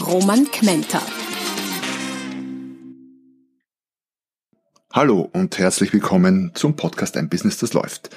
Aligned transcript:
Roman 0.00 0.44
Kmenter. 0.50 1.00
Hallo 4.92 5.28
und 5.32 5.58
herzlich 5.58 5.92
willkommen 5.92 6.52
zum 6.54 6.76
Podcast 6.76 7.16
Ein 7.16 7.30
Business, 7.30 7.58
das 7.58 7.72
läuft. 7.72 8.10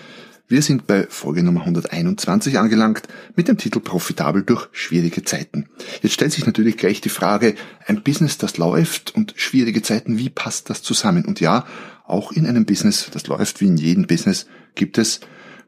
Wir 0.48 0.62
sind 0.62 0.88
bei 0.88 1.07
Folge 1.09 1.41
Nummer 1.41 1.62
121 1.62 2.59
angelangt 2.59 3.07
mit 3.35 3.48
dem 3.48 3.57
Titel 3.57 3.80
Profitabel 3.80 4.44
durch 4.44 4.68
schwierige 4.73 5.23
Zeiten. 5.23 5.70
Jetzt 6.02 6.13
stellt 6.13 6.34
sich 6.34 6.45
natürlich 6.45 6.76
gleich 6.76 6.99
die 7.02 7.09
Frage, 7.09 7.55
ein 7.85 8.04
Business, 8.04 8.38
das 8.38 8.57
läuft 8.57 9.16
und 9.16 9.34
schwierige 9.38 9.82
Zeiten, 9.82 10.18
wie 10.18 10.30
passt 10.30 10.70
das 10.70 10.82
zusammen? 10.82 11.23
Und 11.26 11.40
ja, 11.40 11.66
auch 12.05 12.32
in 12.34 12.46
einem 12.46 12.66
Business, 12.66 13.09
das 13.12 13.27
läuft 13.27 13.62
wie 13.62 13.68
in 13.68 13.77
jedem 13.77 14.05
Business, 14.05 14.48
gibt 14.76 14.98
es 14.98 15.21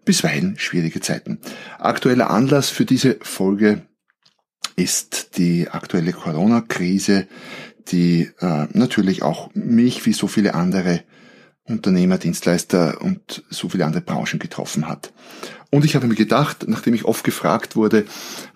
bisweilen 0.04 0.56
schwierige 0.58 1.00
Zeiten. 1.00 1.40
Aktueller 1.80 2.30
Anlass 2.32 2.70
für 2.70 2.86
diese 2.86 3.18
Folge 3.22 3.84
ist 4.82 5.38
die 5.38 5.70
aktuelle 5.70 6.12
Corona-Krise, 6.12 7.28
die 7.90 8.32
äh, 8.40 8.68
natürlich 8.74 9.22
auch 9.22 9.54
mich 9.54 10.06
wie 10.06 10.14
so 10.14 10.28
viele 10.28 10.56
andere 10.56 11.04
Unternehmer, 11.64 12.18
Dienstleister 12.18 13.00
und 13.02 13.44
so 13.50 13.70
viele 13.70 13.86
andere 13.86 14.02
Branchen 14.02 14.40
getroffen 14.40 14.88
hat. 14.88 15.14
Und 15.70 15.86
ich 15.86 15.96
habe 15.96 16.08
mir 16.08 16.16
gedacht, 16.16 16.66
nachdem 16.68 16.96
ich 16.96 17.06
oft 17.06 17.24
gefragt 17.24 17.76
wurde, 17.76 18.06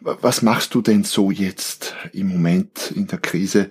was 0.02 0.42
machst 0.42 0.74
du 0.74 0.82
denn 0.82 1.04
so 1.04 1.30
jetzt 1.30 1.96
im 2.12 2.28
Moment 2.28 2.92
in 2.96 3.08
der 3.08 3.20
Krise, 3.20 3.70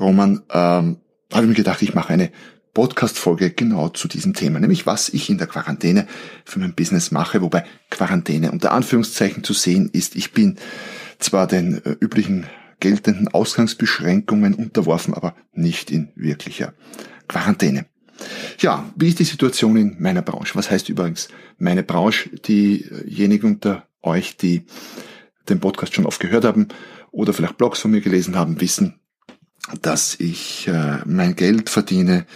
Roman, 0.00 0.42
ähm, 0.50 0.96
habe 1.30 1.42
ich 1.42 1.48
mir 1.48 1.54
gedacht, 1.54 1.82
ich 1.82 1.94
mache 1.94 2.14
eine 2.14 2.32
Podcast-Folge 2.74 3.50
genau 3.50 3.90
zu 3.90 4.08
diesem 4.08 4.32
Thema, 4.32 4.58
nämlich 4.58 4.86
was 4.86 5.10
ich 5.10 5.28
in 5.28 5.36
der 5.36 5.46
Quarantäne 5.46 6.06
für 6.46 6.58
mein 6.58 6.74
Business 6.74 7.10
mache, 7.10 7.42
wobei 7.42 7.64
Quarantäne 7.90 8.50
unter 8.50 8.72
Anführungszeichen 8.72 9.44
zu 9.44 9.52
sehen 9.52 9.90
ist, 9.92 10.16
ich 10.16 10.32
bin 10.32 10.56
zwar 11.22 11.46
den 11.46 11.84
äh, 11.84 11.96
üblichen 12.00 12.46
geltenden 12.80 13.28
Ausgangsbeschränkungen 13.28 14.54
unterworfen, 14.54 15.14
aber 15.14 15.36
nicht 15.52 15.90
in 15.90 16.10
wirklicher 16.16 16.74
Quarantäne. 17.28 17.86
Ja, 18.58 18.84
wie 18.96 19.08
ist 19.08 19.18
die 19.18 19.24
Situation 19.24 19.76
in 19.76 19.96
meiner 20.00 20.22
Branche? 20.22 20.54
Was 20.54 20.70
heißt 20.70 20.88
übrigens 20.88 21.28
meine 21.58 21.82
Branche? 21.82 22.28
Diejenigen 22.30 23.46
unter 23.46 23.86
euch, 24.02 24.36
die 24.36 24.66
den 25.48 25.60
Podcast 25.60 25.94
schon 25.94 26.06
oft 26.06 26.20
gehört 26.20 26.44
haben 26.44 26.68
oder 27.10 27.32
vielleicht 27.32 27.56
Blogs 27.56 27.80
von 27.80 27.90
mir 27.90 28.00
gelesen 28.00 28.36
haben, 28.36 28.60
wissen, 28.60 29.00
dass 29.80 30.18
ich 30.18 30.68
äh, 30.68 30.98
mein 31.04 31.36
Geld 31.36 31.70
verdiene 31.70 32.26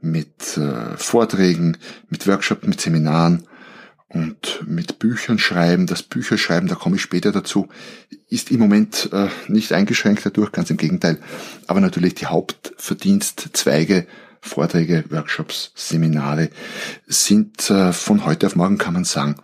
mit 0.00 0.56
äh, 0.56 0.96
Vorträgen, 0.96 1.78
mit 2.08 2.26
Workshops, 2.26 2.66
mit 2.66 2.80
Seminaren 2.80 3.46
und 4.14 4.62
mit 4.66 4.98
Büchern 4.98 5.38
schreiben. 5.38 5.86
Das 5.86 6.02
Bücherschreiben, 6.02 6.68
da 6.68 6.76
komme 6.76 6.96
ich 6.96 7.02
später 7.02 7.32
dazu, 7.32 7.68
ist 8.28 8.50
im 8.50 8.60
Moment 8.60 9.10
äh, 9.12 9.28
nicht 9.48 9.72
eingeschränkt 9.72 10.24
dadurch, 10.24 10.52
ganz 10.52 10.70
im 10.70 10.76
Gegenteil. 10.76 11.18
Aber 11.66 11.80
natürlich 11.80 12.14
die 12.14 12.26
Hauptverdienstzweige, 12.26 14.06
Vorträge, 14.40 15.04
Workshops, 15.10 15.72
Seminare 15.74 16.50
sind 17.06 17.68
äh, 17.70 17.92
von 17.92 18.24
heute 18.24 18.46
auf 18.46 18.56
morgen, 18.56 18.78
kann 18.78 18.94
man 18.94 19.04
sagen, 19.04 19.36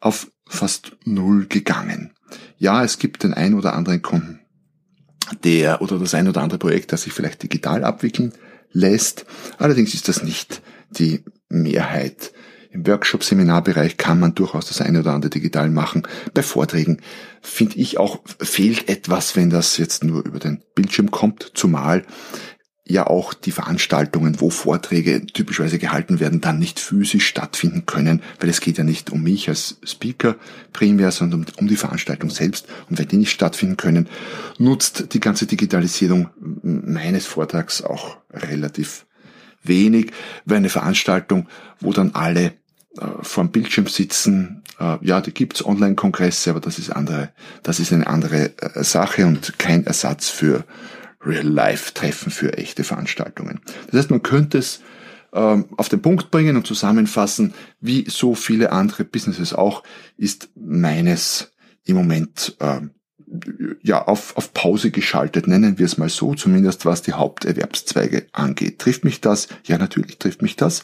auf 0.00 0.30
fast 0.46 0.92
null 1.04 1.46
gegangen. 1.46 2.12
Ja, 2.58 2.84
es 2.84 2.98
gibt 2.98 3.22
den 3.22 3.34
ein 3.34 3.54
oder 3.54 3.72
anderen 3.72 4.02
Kunden, 4.02 4.40
der 5.42 5.80
oder 5.80 5.98
das 5.98 6.14
ein 6.14 6.28
oder 6.28 6.42
andere 6.42 6.58
Projekt, 6.58 6.92
das 6.92 7.02
sich 7.02 7.12
vielleicht 7.12 7.42
digital 7.42 7.84
abwickeln 7.84 8.32
lässt. 8.72 9.24
Allerdings 9.58 9.94
ist 9.94 10.08
das 10.08 10.22
nicht 10.22 10.60
die 10.90 11.24
Mehrheit 11.48 12.32
im 12.72 12.86
Workshop-Seminarbereich 12.86 13.98
kann 13.98 14.18
man 14.18 14.34
durchaus 14.34 14.66
das 14.66 14.80
eine 14.80 15.00
oder 15.00 15.12
andere 15.12 15.30
digital 15.30 15.68
machen. 15.68 16.02
Bei 16.32 16.42
Vorträgen 16.42 17.00
finde 17.42 17.76
ich 17.76 17.98
auch, 17.98 18.20
fehlt 18.40 18.88
etwas, 18.88 19.36
wenn 19.36 19.50
das 19.50 19.76
jetzt 19.76 20.04
nur 20.04 20.24
über 20.24 20.38
den 20.38 20.62
Bildschirm 20.74 21.10
kommt, 21.10 21.52
zumal 21.54 22.04
ja 22.84 23.06
auch 23.06 23.32
die 23.32 23.52
Veranstaltungen, 23.52 24.40
wo 24.40 24.50
Vorträge 24.50 25.24
typischerweise 25.26 25.78
gehalten 25.78 26.18
werden, 26.18 26.40
dann 26.40 26.58
nicht 26.58 26.80
physisch 26.80 27.26
stattfinden 27.26 27.86
können, 27.86 28.22
weil 28.40 28.48
es 28.48 28.60
geht 28.60 28.78
ja 28.78 28.84
nicht 28.84 29.10
um 29.10 29.22
mich 29.22 29.48
als 29.48 29.78
Speaker 29.84 30.36
primär, 30.72 31.12
sondern 31.12 31.46
um 31.58 31.68
die 31.68 31.76
Veranstaltung 31.76 32.30
selbst. 32.30 32.66
Und 32.90 32.98
wenn 32.98 33.08
die 33.08 33.18
nicht 33.18 33.30
stattfinden 33.30 33.76
können, 33.76 34.08
nutzt 34.58 35.14
die 35.14 35.20
ganze 35.20 35.46
Digitalisierung 35.46 36.30
meines 36.62 37.26
Vortrags 37.26 37.82
auch 37.82 38.16
relativ 38.32 39.06
wenig, 39.62 40.10
weil 40.44 40.56
eine 40.56 40.68
Veranstaltung, 40.68 41.48
wo 41.80 41.92
dann 41.92 42.14
alle 42.14 42.54
äh, 42.98 43.06
vor 43.22 43.44
dem 43.44 43.50
Bildschirm 43.50 43.86
sitzen. 43.86 44.62
Äh, 44.78 44.98
ja, 45.00 45.20
da 45.20 45.30
gibt's 45.30 45.64
Online-Kongresse, 45.64 46.50
aber 46.50 46.60
das 46.60 46.78
ist 46.78 46.90
andere, 46.90 47.30
das 47.62 47.80
ist 47.80 47.92
eine 47.92 48.06
andere 48.06 48.52
äh, 48.58 48.84
Sache 48.84 49.26
und 49.26 49.58
kein 49.58 49.86
Ersatz 49.86 50.28
für 50.28 50.64
Real-Life-Treffen 51.24 52.30
für 52.30 52.58
echte 52.58 52.84
Veranstaltungen. 52.84 53.60
Das 53.86 54.00
heißt, 54.00 54.10
man 54.10 54.22
könnte 54.22 54.58
es 54.58 54.80
ähm, 55.32 55.66
auf 55.76 55.88
den 55.88 56.02
Punkt 56.02 56.30
bringen 56.30 56.56
und 56.56 56.66
zusammenfassen, 56.66 57.54
wie 57.80 58.04
so 58.08 58.34
viele 58.34 58.72
andere 58.72 59.04
Businesses 59.04 59.54
auch, 59.54 59.82
ist 60.16 60.50
meines 60.54 61.52
im 61.84 61.96
Moment 61.96 62.56
ähm, 62.60 62.90
ja 63.82 64.06
auf, 64.06 64.36
auf 64.36 64.52
Pause 64.52 64.90
geschaltet, 64.90 65.46
nennen 65.46 65.78
wir 65.78 65.86
es 65.86 65.96
mal 65.96 66.08
so, 66.08 66.34
zumindest 66.34 66.84
was 66.84 67.02
die 67.02 67.14
Haupterwerbszweige 67.14 68.26
angeht. 68.32 68.78
Trifft 68.78 69.04
mich 69.04 69.20
das? 69.20 69.48
Ja, 69.64 69.78
natürlich 69.78 70.18
trifft 70.18 70.42
mich 70.42 70.56
das. 70.56 70.82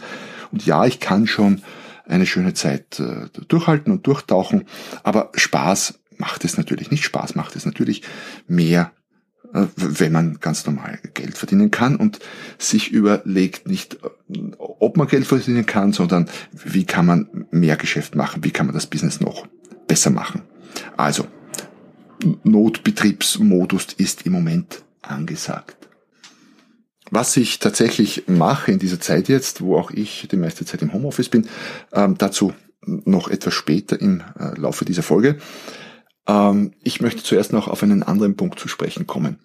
Und 0.50 0.64
ja, 0.64 0.86
ich 0.86 1.00
kann 1.00 1.26
schon 1.26 1.62
eine 2.08 2.26
schöne 2.26 2.54
Zeit 2.54 3.00
äh, 3.00 3.28
durchhalten 3.46 3.92
und 3.92 4.06
durchtauchen. 4.06 4.64
Aber 5.02 5.30
Spaß 5.34 6.00
macht 6.16 6.44
es 6.44 6.56
natürlich 6.56 6.91
nicht. 6.91 7.04
Spaß 7.04 7.34
macht 7.34 7.56
es 7.56 7.66
natürlich 7.66 8.02
mehr, 8.46 8.92
äh, 9.52 9.66
wenn 9.76 10.12
man 10.12 10.41
ganz 10.41 10.66
normal 10.66 10.98
Geld 11.14 11.38
verdienen 11.38 11.70
kann 11.70 11.96
und 11.96 12.19
sich 12.58 12.91
überlegt 12.91 13.69
nicht, 13.69 13.98
äh, 14.02 14.41
ob 14.58 14.96
man 14.96 15.06
Geld 15.06 15.26
verdienen 15.26 15.66
kann, 15.66 15.92
sondern 15.92 16.28
wie 16.52 16.84
kann 16.84 17.06
man 17.06 17.46
mehr 17.50 17.76
Geschäft 17.76 18.14
machen, 18.14 18.44
wie 18.44 18.50
kann 18.50 18.66
man 18.66 18.75
das 18.75 18.86
Business 18.86 19.20
noch 19.20 19.46
besser 19.86 20.10
machen. 20.10 20.42
Also, 20.96 21.26
Notbetriebsmodus 22.42 23.86
ist 23.96 24.26
im 24.26 24.32
Moment 24.32 24.82
angesagt. 25.02 25.78
Was 27.10 27.36
ich 27.36 27.58
tatsächlich 27.58 28.24
mache 28.26 28.72
in 28.72 28.78
dieser 28.78 29.00
Zeit 29.00 29.28
jetzt, 29.28 29.60
wo 29.60 29.76
auch 29.76 29.91
ich 29.91 30.28
die 30.30 30.36
meiste 30.36 30.64
Zeit 30.64 30.82
im 30.82 30.92
Homeoffice 30.92 31.28
bin, 31.28 31.48
ähm, 31.92 32.16
dazu 32.19 32.52
noch 32.82 33.28
etwas 33.28 33.54
später 33.54 34.00
im 34.00 34.22
äh, 34.38 34.58
Laufe 34.58 34.84
dieser 34.84 35.02
Folge. 35.02 35.38
Ähm, 36.26 36.72
ich 36.82 37.00
möchte 37.00 37.22
zuerst 37.22 37.52
noch 37.52 37.69
auf 37.69 37.82
einen 37.82 38.02
anderen 38.02 38.36
Punkt 38.36 38.58
zu 38.58 38.69
sprechen 38.69 39.06
kommen. 39.06 39.38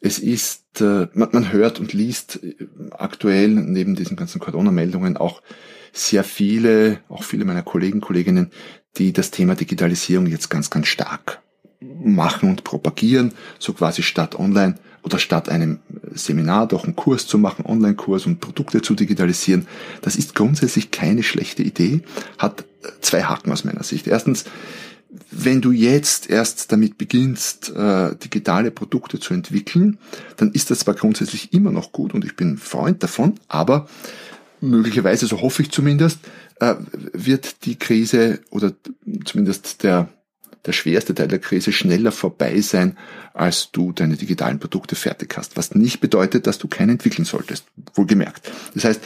Es 0.00 0.18
ist, 0.18 0.80
äh, 0.80 1.08
man, 1.14 1.52
hört 1.52 1.80
und 1.80 1.92
liest 1.92 2.40
äh, 2.42 2.54
aktuell 2.90 3.48
neben 3.48 3.94
diesen 3.94 4.16
ganzen 4.16 4.40
Corona-Meldungen 4.40 5.16
auch 5.16 5.42
sehr 5.92 6.24
viele, 6.24 7.00
auch 7.08 7.24
viele 7.24 7.44
meiner 7.44 7.62
Kollegen, 7.62 8.00
Kolleginnen, 8.00 8.50
die 8.96 9.12
das 9.12 9.30
Thema 9.30 9.54
Digitalisierung 9.54 10.26
jetzt 10.26 10.50
ganz, 10.50 10.70
ganz 10.70 10.86
stark 10.86 11.42
machen 11.80 12.48
und 12.48 12.64
propagieren, 12.64 13.32
so 13.58 13.72
quasi 13.72 14.02
statt 14.02 14.38
online 14.38 14.74
oder 15.02 15.18
statt 15.18 15.48
einem 15.48 15.78
Seminar 16.14 16.68
doch 16.68 16.84
einen 16.84 16.96
Kurs 16.96 17.26
zu 17.26 17.38
machen, 17.38 17.64
Online-Kurs 17.64 18.26
und 18.26 18.40
Produkte 18.40 18.82
zu 18.82 18.94
digitalisieren. 18.94 19.66
Das 20.02 20.16
ist 20.16 20.34
grundsätzlich 20.34 20.90
keine 20.90 21.22
schlechte 21.22 21.62
Idee, 21.62 22.02
hat 22.38 22.64
zwei 23.00 23.22
Haken 23.22 23.52
aus 23.52 23.64
meiner 23.64 23.82
Sicht. 23.82 24.06
Erstens, 24.06 24.44
wenn 25.30 25.60
du 25.60 25.72
jetzt 25.72 26.28
erst 26.28 26.70
damit 26.70 26.98
beginnst, 26.98 27.70
äh, 27.74 28.14
digitale 28.16 28.70
Produkte 28.70 29.18
zu 29.18 29.34
entwickeln, 29.34 29.98
dann 30.36 30.52
ist 30.52 30.70
das 30.70 30.80
zwar 30.80 30.94
grundsätzlich 30.94 31.52
immer 31.52 31.70
noch 31.70 31.92
gut 31.92 32.14
und 32.14 32.24
ich 32.24 32.36
bin 32.36 32.58
Freund 32.58 33.02
davon, 33.02 33.34
aber 33.48 33.88
möglicherweise, 34.60 35.26
so 35.26 35.40
hoffe 35.40 35.62
ich 35.62 35.70
zumindest, 35.70 36.18
äh, 36.60 36.74
wird 37.12 37.64
die 37.64 37.76
Krise 37.76 38.40
oder 38.50 38.72
zumindest 39.24 39.82
der 39.82 40.08
der 40.66 40.72
schwerste 40.72 41.14
Teil 41.14 41.28
der 41.28 41.38
Krise 41.38 41.72
schneller 41.72 42.12
vorbei 42.12 42.60
sein, 42.60 42.96
als 43.34 43.70
du 43.70 43.92
deine 43.92 44.16
digitalen 44.16 44.58
Produkte 44.58 44.96
fertig 44.96 45.36
hast. 45.36 45.56
Was 45.56 45.74
nicht 45.74 46.00
bedeutet, 46.00 46.46
dass 46.46 46.58
du 46.58 46.68
keine 46.68 46.92
entwickeln 46.92 47.24
solltest. 47.24 47.66
Wohlgemerkt. 47.94 48.50
Das 48.74 48.84
heißt, 48.84 49.00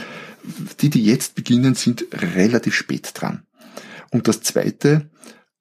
die, 0.80 0.90
die 0.90 1.04
jetzt 1.04 1.34
beginnen, 1.34 1.74
sind 1.74 2.06
relativ 2.12 2.74
spät 2.74 3.10
dran. 3.14 3.42
Und 4.10 4.28
das 4.28 4.40
Zweite, 4.42 5.10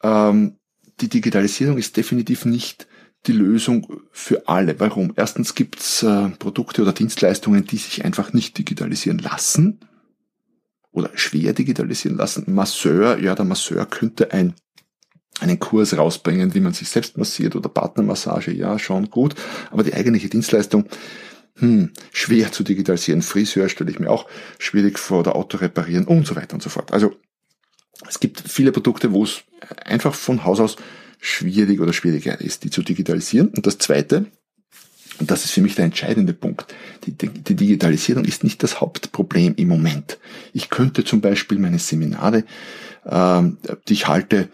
ähm, 0.04 0.58
die 1.00 1.10
Digitalisierung 1.10 1.78
ist 1.78 1.98
definitiv 1.98 2.46
nicht 2.46 2.88
die 3.28 3.34
Lösung 3.34 4.02
für 4.12 4.48
alle. 4.48 4.80
Warum? 4.80 5.14
Erstens 5.16 5.56
gibt's 5.56 6.04
äh, 6.04 6.30
Produkte 6.30 6.82
oder 6.82 6.94
Dienstleistungen, 6.94 7.66
die 7.66 7.78
sich 7.78 8.04
einfach 8.04 8.34
nicht 8.34 8.58
digitalisieren 8.58 9.20
lassen 9.20 9.80
oder 10.92 11.12
schwer 11.16 11.54
digitalisieren 11.54 12.18
lassen. 12.18 12.46
Masseur, 12.48 13.20
ja, 13.20 13.36
der 13.36 13.46
Masseur 13.46 13.86
könnte 13.86 14.34
ein 14.34 14.56
einen 15.42 15.60
Kurs 15.60 15.98
rausbringen, 15.98 16.54
wie 16.54 16.60
man 16.60 16.74
sich 16.74 16.90
selbst 16.90 17.18
massiert 17.18 17.56
oder 17.56 17.68
Partnermassage, 17.68 18.54
ja, 18.54 18.78
schon 18.80 19.10
gut. 19.10 19.36
Aber 19.72 19.84
die 19.84 19.94
eigentliche 19.94 20.30
Dienstleistung, 20.30 20.86
hm, 21.58 21.92
schwer 22.12 22.52
zu 22.52 22.64
digitalisieren. 22.64 23.22
Friseur 23.22 23.68
stelle 23.68 23.92
ich 23.92 24.00
mir 24.00 24.10
auch 24.10 24.28
schwierig 24.60 24.98
vor 24.98 25.20
oder 25.20 25.36
Auto 25.36 25.58
reparieren 25.58 26.06
und 26.06 26.26
so 26.26 26.36
weiter 26.36 26.54
und 26.54 26.64
so 26.64 26.70
fort. 26.70 26.94
Also 26.94 27.14
es 28.08 28.20
gibt 28.20 28.42
viele 28.48 28.72
Produkte, 28.72 29.12
wo 29.12 29.24
es 29.24 29.42
einfach 29.84 30.14
von 30.14 30.46
Haus 30.46 30.60
aus 30.60 30.76
schwierig 31.20 31.80
oder 31.80 31.94
schwieriger 31.94 32.40
ist, 32.40 32.64
die 32.64 32.70
zu 32.70 32.82
digitalisieren. 32.82 33.50
Und 33.50 33.68
das 33.68 33.78
Zweite, 33.78 34.26
und 35.20 35.30
das 35.30 35.46
ist 35.46 35.52
für 35.52 35.62
mich 35.62 35.76
der 35.76 35.86
entscheidende 35.86 36.34
Punkt, 36.34 36.74
die, 37.06 37.12
die 37.12 37.56
Digitalisierung 37.56 38.26
ist 38.26 38.44
nicht 38.44 38.64
das 38.64 38.82
Hauptproblem 38.82 39.54
im 39.56 39.68
Moment. 39.68 40.20
Ich 40.54 40.70
könnte 40.70 41.04
zum 41.04 41.22
Beispiel 41.22 41.60
meine 41.60 41.80
Seminare, 41.80 42.44
ähm, 43.06 43.58
die 43.88 43.94
ich 43.94 44.08
halte, 44.08 44.50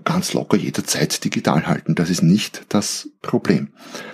ganz 0.00 0.32
locker 0.32 0.56
jederzeit 0.56 1.24
digital 1.24 1.66
halten. 1.66 1.94
Das 1.94 2.10
ist 2.10 2.22
nicht 2.22 2.64
das 2.68 3.10
Problem. 3.20 3.72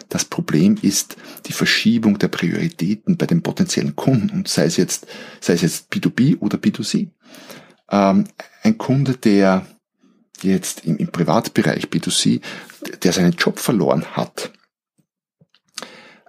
Das 0.09 0.25
Problem 0.25 0.77
ist 0.81 1.17
die 1.47 1.53
Verschiebung 1.53 2.19
der 2.19 2.29
Prioritäten 2.29 3.17
bei 3.17 3.27
den 3.27 3.43
potenziellen 3.43 3.97
Kunden 3.97 4.31
und 4.31 4.49
sei 4.49 4.65
es 4.65 4.77
jetzt, 4.77 5.07
sei 5.41 5.55
es 5.55 5.63
jetzt 5.63 5.93
B2B 5.93 6.39
oder 6.39 6.59
B2C. 6.59 7.11
Ähm, 7.91 8.25
ein 8.63 8.79
Kunde, 8.79 9.17
der 9.17 9.67
jetzt 10.43 10.85
im, 10.85 10.97
im 10.97 11.09
Privatbereich 11.09 11.87
B2C, 11.87 12.41
der 13.03 13.13
seinen 13.13 13.33
Job 13.33 13.59
verloren 13.59 14.05
hat 14.17 14.53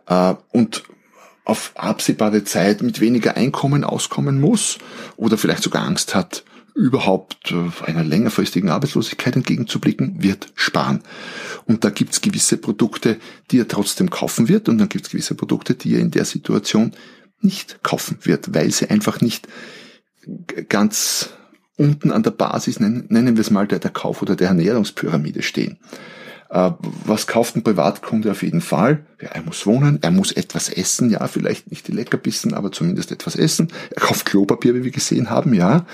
äh, 0.07 0.35
und 0.51 0.83
auf 1.45 1.71
absehbare 1.75 2.43
Zeit 2.43 2.81
mit 2.81 2.99
weniger 2.99 3.35
Einkommen 3.35 3.83
auskommen 3.83 4.39
muss 4.39 4.77
oder 5.17 5.37
vielleicht 5.37 5.63
sogar 5.63 5.83
Angst 5.83 6.13
hat, 6.13 6.43
überhaupt 6.79 7.51
äh, 7.51 7.85
einer 7.85 8.03
längerfristigen 8.03 8.69
Arbeitslosigkeit 8.69 9.35
entgegenzublicken, 9.35 10.23
wird 10.23 10.47
sparen. 10.55 11.01
Und 11.65 11.83
da 11.83 11.89
gibt's 11.89 12.21
gewisse 12.21 12.57
Produkte, 12.57 13.17
die 13.51 13.59
er 13.59 13.67
trotzdem 13.67 14.09
kaufen 14.09 14.47
wird 14.47 14.69
und 14.69 14.77
dann 14.77 14.89
gibt's 14.89 15.09
gewisse 15.09 15.35
Produkte, 15.35 15.75
die 15.75 15.95
er 15.95 15.99
in 15.99 16.11
der 16.11 16.25
Situation 16.25 16.93
nicht 17.41 17.83
kaufen 17.83 18.19
wird, 18.23 18.53
weil 18.53 18.71
sie 18.71 18.89
einfach 18.89 19.21
nicht 19.21 19.47
ganz 20.69 21.29
unten 21.75 22.11
an 22.11 22.23
der 22.23 22.31
Basis, 22.31 22.79
nennen, 22.79 23.09
wir 23.09 23.41
es 23.41 23.51
mal 23.51 23.67
der, 23.67 23.79
der 23.79 23.91
Kauf- 23.91 24.21
oder 24.21 24.35
der 24.35 24.49
Ernährungspyramide 24.49 25.41
stehen. 25.41 25.79
Äh, 26.49 26.71
was 27.05 27.27
kauft 27.27 27.57
ein 27.57 27.63
Privatkunde 27.63 28.31
auf 28.31 28.41
jeden 28.41 28.61
Fall? 28.61 29.05
Ja, 29.21 29.29
er 29.29 29.43
muss 29.43 29.65
wohnen, 29.65 29.99
er 30.01 30.11
muss 30.11 30.31
etwas 30.31 30.69
essen, 30.69 31.09
ja, 31.09 31.27
vielleicht 31.27 31.71
nicht 31.71 31.87
die 31.87 31.93
Leckerbissen, 31.93 32.53
aber 32.53 32.71
zumindest 32.71 33.11
etwas 33.11 33.35
essen. 33.35 33.69
Er 33.91 34.01
kauft 34.01 34.25
Klopapier, 34.25 34.75
wie 34.75 34.83
wir 34.85 34.91
gesehen 34.91 35.29
haben, 35.29 35.53
ja 35.53 35.85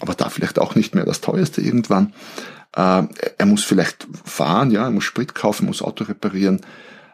aber 0.00 0.14
da 0.14 0.28
vielleicht 0.28 0.58
auch 0.58 0.74
nicht 0.74 0.94
mehr 0.94 1.04
das 1.04 1.20
teuerste 1.20 1.60
irgendwann. 1.60 2.12
Äh, 2.76 3.04
er 3.38 3.46
muss 3.46 3.64
vielleicht 3.64 4.06
fahren, 4.24 4.70
ja, 4.70 4.84
er 4.84 4.90
muss 4.90 5.04
Sprit 5.04 5.34
kaufen, 5.34 5.66
muss 5.66 5.82
Auto 5.82 6.04
reparieren, 6.04 6.60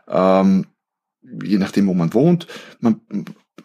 ähm, 0.09 0.67
je 1.43 1.59
nachdem, 1.59 1.87
wo 1.87 1.95
man 1.95 2.15
wohnt. 2.15 2.47
Man, 2.81 3.01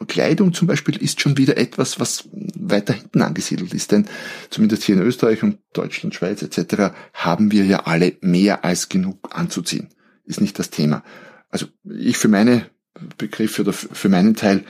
Kleidung 0.08 0.54
zum 0.54 0.68
Beispiel 0.68 0.98
ist 0.98 1.22
schon 1.22 1.38
wieder 1.38 1.58
etwas, 1.58 2.00
was 2.00 2.28
weiter 2.32 2.94
hinten 2.94 3.22
angesiedelt 3.22 3.74
ist, 3.74 3.92
denn 3.92 4.08
zumindest 4.50 4.84
hier 4.84 4.96
in 4.96 5.02
Österreich 5.02 5.42
und 5.42 5.60
Deutschland, 5.74 6.14
Schweiz 6.14 6.42
etc. 6.42 6.94
haben 7.14 7.52
wir 7.52 7.66
ja 7.66 7.86
alle 7.86 8.18
mehr 8.22 8.66
als 8.66 8.90
genug 8.90 9.30
anzuziehen. 9.32 9.90
Ist 10.26 10.42
nicht 10.42 10.60
das 10.60 10.70
Thema. 10.70 11.04
Also 11.50 11.68
ich 11.84 12.18
für 12.18 12.28
meine 12.28 12.70
Begriffe 13.18 13.62
oder 13.64 13.74
für 13.74 14.10
meinen 14.10 14.36
Teil 14.36 14.64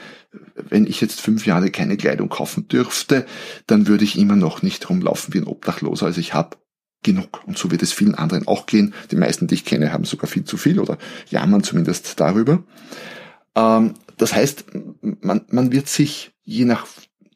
wenn 0.69 0.85
ich 0.85 1.01
jetzt 1.01 1.21
fünf 1.21 1.45
Jahre 1.45 1.71
keine 1.71 1.97
Kleidung 1.97 2.29
kaufen 2.29 2.67
dürfte, 2.67 3.25
dann 3.67 3.87
würde 3.87 4.03
ich 4.03 4.17
immer 4.17 4.35
noch 4.35 4.61
nicht 4.61 4.89
rumlaufen 4.89 5.33
wie 5.33 5.39
ein 5.39 5.47
Obdachloser. 5.47 6.07
Also 6.07 6.19
ich 6.19 6.33
habe 6.33 6.57
genug. 7.03 7.45
Und 7.45 7.57
so 7.57 7.71
wird 7.71 7.83
es 7.83 7.93
vielen 7.93 8.15
anderen 8.15 8.47
auch 8.47 8.65
gehen. 8.65 8.93
Die 9.11 9.15
meisten, 9.15 9.47
die 9.47 9.55
ich 9.55 9.65
kenne, 9.65 9.93
haben 9.93 10.05
sogar 10.05 10.27
viel 10.27 10.43
zu 10.43 10.57
viel 10.57 10.79
oder 10.79 10.97
jammern 11.29 11.63
zumindest 11.63 12.19
darüber. 12.19 12.63
Ähm, 13.55 13.93
das 14.17 14.33
heißt, 14.33 14.65
man, 15.01 15.45
man 15.49 15.71
wird 15.71 15.87
sich 15.87 16.31
je 16.43 16.65
nach 16.65 16.87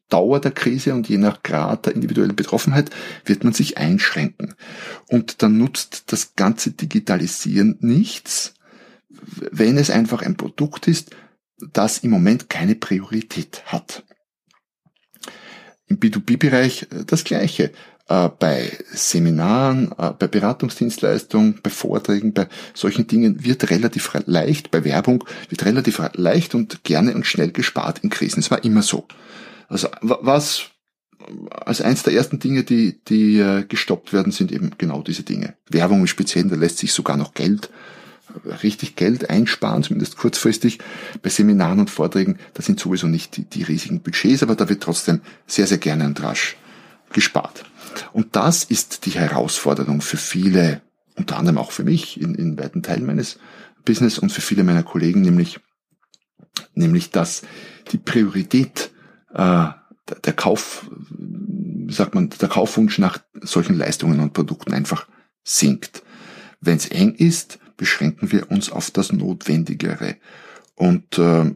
Dauer 0.10 0.40
der 0.42 0.52
Krise 0.52 0.96
und 0.96 1.08
je 1.08 1.18
nach 1.18 1.44
Grad 1.44 1.86
der 1.86 1.94
individuellen 1.94 2.36
Betroffenheit 2.36 2.90
wird 3.26 3.44
man 3.44 3.54
sich 3.54 3.78
einschränken. 3.78 4.56
Und 5.08 5.44
dann 5.44 5.60
nutzt 5.60 6.12
das 6.12 6.36
ganze 6.36 6.72
Digitalisieren 6.72 7.78
nichts, 7.80 8.56
wenn 9.10 9.78
es 9.78 9.90
einfach 9.90 10.22
ein 10.22 10.38
Produkt 10.38 10.88
ist, 10.88 11.16
das 11.74 12.00
im 12.00 12.12
Moment 12.12 12.50
keine 12.50 12.76
Priorität 12.76 13.64
hat. 13.66 14.04
Im 15.88 16.00
B2B-Bereich 16.00 16.84
äh, 16.84 17.06
das 17.06 17.24
Gleiche. 17.24 17.72
Äh, 18.08 18.30
bei 18.40 18.72
Seminaren, 18.92 19.92
äh, 19.98 20.14
bei 20.18 20.28
Beratungsdienstleistungen, 20.28 21.60
bei 21.62 21.70
Vorträgen, 21.70 22.34
bei 22.34 22.48
solchen 22.74 23.08
Dingen 23.08 23.44
wird 23.44 23.70
relativ 23.70 24.12
leicht, 24.26 24.72
bei 24.72 24.84
Werbung 24.84 25.24
wird 25.50 25.66
relativ 25.66 26.02
leicht 26.14 26.56
und 26.56 26.84
gerne 26.84 27.14
und 27.14 27.26
schnell 27.26 27.52
gespart 27.52 28.00
in 28.00 28.10
Krisen. 28.10 28.40
Es 28.40 28.52
war 28.52 28.64
immer 28.64 28.82
so. 28.82 29.08
Also 29.68 29.90
was 30.02 30.70
als 31.52 31.82
eins 31.82 32.02
der 32.02 32.14
ersten 32.14 32.40
Dinge, 32.40 32.64
die, 32.64 33.00
die 33.08 33.64
gestoppt 33.68 34.14
werden, 34.14 34.32
sind 34.32 34.52
eben 34.52 34.72
genau 34.78 35.04
diese 35.04 35.24
Dinge. 35.24 35.56
Werbung 35.70 36.00
im 36.00 36.08
Speziellen, 36.08 36.50
da 36.50 36.56
lässt 36.56 36.80
sich 36.80 36.94
sogar 36.94 37.18
noch 37.18 37.34
Geld 37.34 37.70
richtig 38.64 38.96
Geld 38.96 39.30
einsparen, 39.30 39.84
zumindest 39.84 40.18
kurzfristig. 40.18 40.80
Bei 41.22 41.30
Seminaren 41.30 41.80
und 41.80 41.90
Vorträgen, 41.90 42.38
das 42.54 42.66
sind 42.66 42.80
sowieso 42.80 43.08
nicht 43.08 43.38
die, 43.38 43.46
die 43.46 43.64
riesigen 43.64 44.02
Budgets, 44.02 44.44
aber 44.44 44.56
da 44.56 44.70
wird 44.70 44.84
trotzdem 44.84 45.22
sehr, 45.48 45.68
sehr 45.68 45.78
gerne 45.78 46.06
und 46.06 46.22
rasch 46.22 46.56
gespart. 47.12 47.64
Und 48.14 48.36
das 48.36 48.64
ist 48.64 49.06
die 49.06 49.12
Herausforderung 49.12 50.02
für 50.02 50.18
viele, 50.18 50.82
unter 51.16 51.38
anderem 51.38 51.58
auch 51.58 51.72
für 51.72 51.84
mich 51.84 52.22
in, 52.22 52.36
in 52.36 52.58
weiten 52.58 52.84
Teilen 52.84 53.06
meines 53.06 53.40
Business 53.86 54.20
und 54.20 54.32
für 54.32 54.42
viele 54.42 54.64
meiner 54.64 54.84
Kollegen, 54.84 55.22
nämlich, 55.22 55.60
nämlich 56.76 57.12
dass 57.12 57.42
die 57.92 57.98
Priorität 57.98 58.92
äh, 59.34 59.68
der 60.24 60.34
Kauf, 60.34 60.90
wie 61.10 61.94
sagt 61.94 62.16
man, 62.16 62.30
der 62.30 62.50
Kaufwunsch 62.50 63.00
nach 63.00 63.20
solchen 63.42 63.76
Leistungen 63.76 64.20
und 64.20 64.34
Produkten 64.34 64.74
einfach 64.74 65.08
sinkt. 65.44 66.04
Wenn 66.62 66.78
es 66.78 66.88
eng 66.88 67.14
ist, 67.16 67.60
beschränken 67.80 68.32
wir 68.32 68.52
uns 68.52 68.70
auf 68.72 68.92
das 68.92 69.12
Notwendigere. 69.12 70.18
Und 70.76 71.18
äh, 71.18 71.56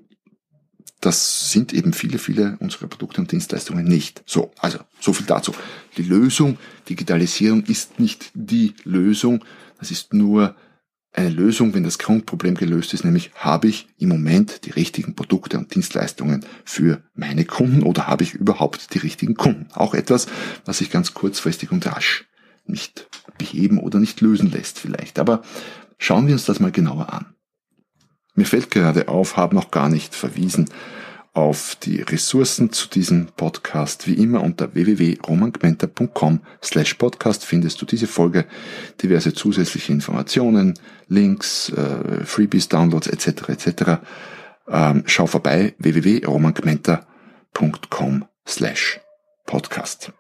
das 1.02 1.52
sind 1.52 1.74
eben 1.74 1.92
viele, 1.92 2.18
viele 2.18 2.58
unserer 2.60 2.88
Produkte 2.88 3.20
und 3.20 3.32
Dienstleistungen 3.32 3.86
nicht. 3.86 4.24
So, 4.26 4.52
also 4.58 4.80
so 5.02 5.12
viel 5.12 5.26
dazu. 5.26 5.54
Die 5.98 6.04
Lösung, 6.04 6.58
Digitalisierung 6.90 7.64
ist 7.66 8.00
nicht 8.00 8.32
die 8.34 8.74
Lösung. 8.86 9.44
Das 9.80 9.92
ist 9.92 10.14
nur 10.14 10.56
eine 11.12 11.30
Lösung, 11.30 11.74
wenn 11.74 11.84
das 11.84 12.00
Grundproblem 12.00 12.56
gelöst 12.56 12.94
ist, 12.94 13.04
nämlich 13.04 13.32
habe 13.36 13.68
ich 13.68 13.88
im 14.00 14.10
Moment 14.10 14.66
die 14.66 14.72
richtigen 14.72 15.14
Produkte 15.14 15.60
und 15.60 15.76
Dienstleistungen 15.76 16.44
für 16.64 17.04
meine 17.14 17.46
Kunden 17.46 17.84
oder 17.84 18.08
habe 18.08 18.24
ich 18.24 18.34
überhaupt 18.34 18.94
die 18.96 19.00
richtigen 19.00 19.36
Kunden? 19.36 19.68
Auch 19.74 19.94
etwas, 19.94 20.26
was 20.66 20.80
sich 20.80 20.90
ganz 20.90 21.14
kurzfristig 21.14 21.72
und 21.72 21.86
rasch 21.86 22.26
nicht 22.66 23.08
beheben 23.38 23.78
oder 23.78 24.00
nicht 24.00 24.22
lösen 24.22 24.52
lässt 24.52 24.80
vielleicht. 24.80 25.20
Aber 25.20 25.44
Schauen 26.04 26.28
wir 26.28 26.34
uns 26.34 26.44
das 26.44 26.60
mal 26.60 26.74
genauer 26.74 27.14
an. 27.14 27.34
Mir 28.36 28.46
fällt 28.46 28.72
gerade 28.72 29.08
auf, 29.08 29.38
habe 29.38 29.56
noch 29.56 29.72
gar 29.72 29.88
nicht 29.88 30.14
verwiesen 30.14 30.70
auf 31.32 31.78
die 31.82 32.02
Ressourcen 32.02 32.74
zu 32.74 32.90
diesem 32.90 33.28
Podcast. 33.28 34.06
Wie 34.06 34.16
immer 34.16 34.44
unter 34.44 34.76
www.romangmenta.com 34.76 36.42
slash 36.62 36.96
podcast 36.96 37.46
findest 37.46 37.82
du 37.82 37.86
diese 37.86 38.08
Folge, 38.08 38.44
diverse 39.02 39.34
zusätzliche 39.34 39.94
Informationen, 39.94 40.74
Links, 41.08 41.70
äh, 41.70 42.26
Freebies, 42.26 42.68
Downloads 42.68 43.08
etc. 43.08 43.48
etc. 43.48 44.02
Ähm, 44.68 45.04
schau 45.06 45.26
vorbei 45.26 45.74
www.romangmenta.com 45.78 48.26
slash 48.46 49.00
podcast. 49.46 50.12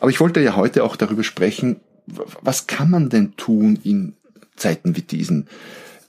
Aber 0.00 0.10
ich 0.10 0.18
wollte 0.18 0.40
ja 0.40 0.56
heute 0.56 0.82
auch 0.82 0.96
darüber 0.96 1.22
sprechen, 1.22 1.82
was 2.40 2.66
kann 2.66 2.90
man 2.90 3.10
denn 3.10 3.36
tun 3.36 3.78
in 3.84 4.16
Zeiten 4.62 4.96
wie 4.96 5.02
diesen 5.02 5.48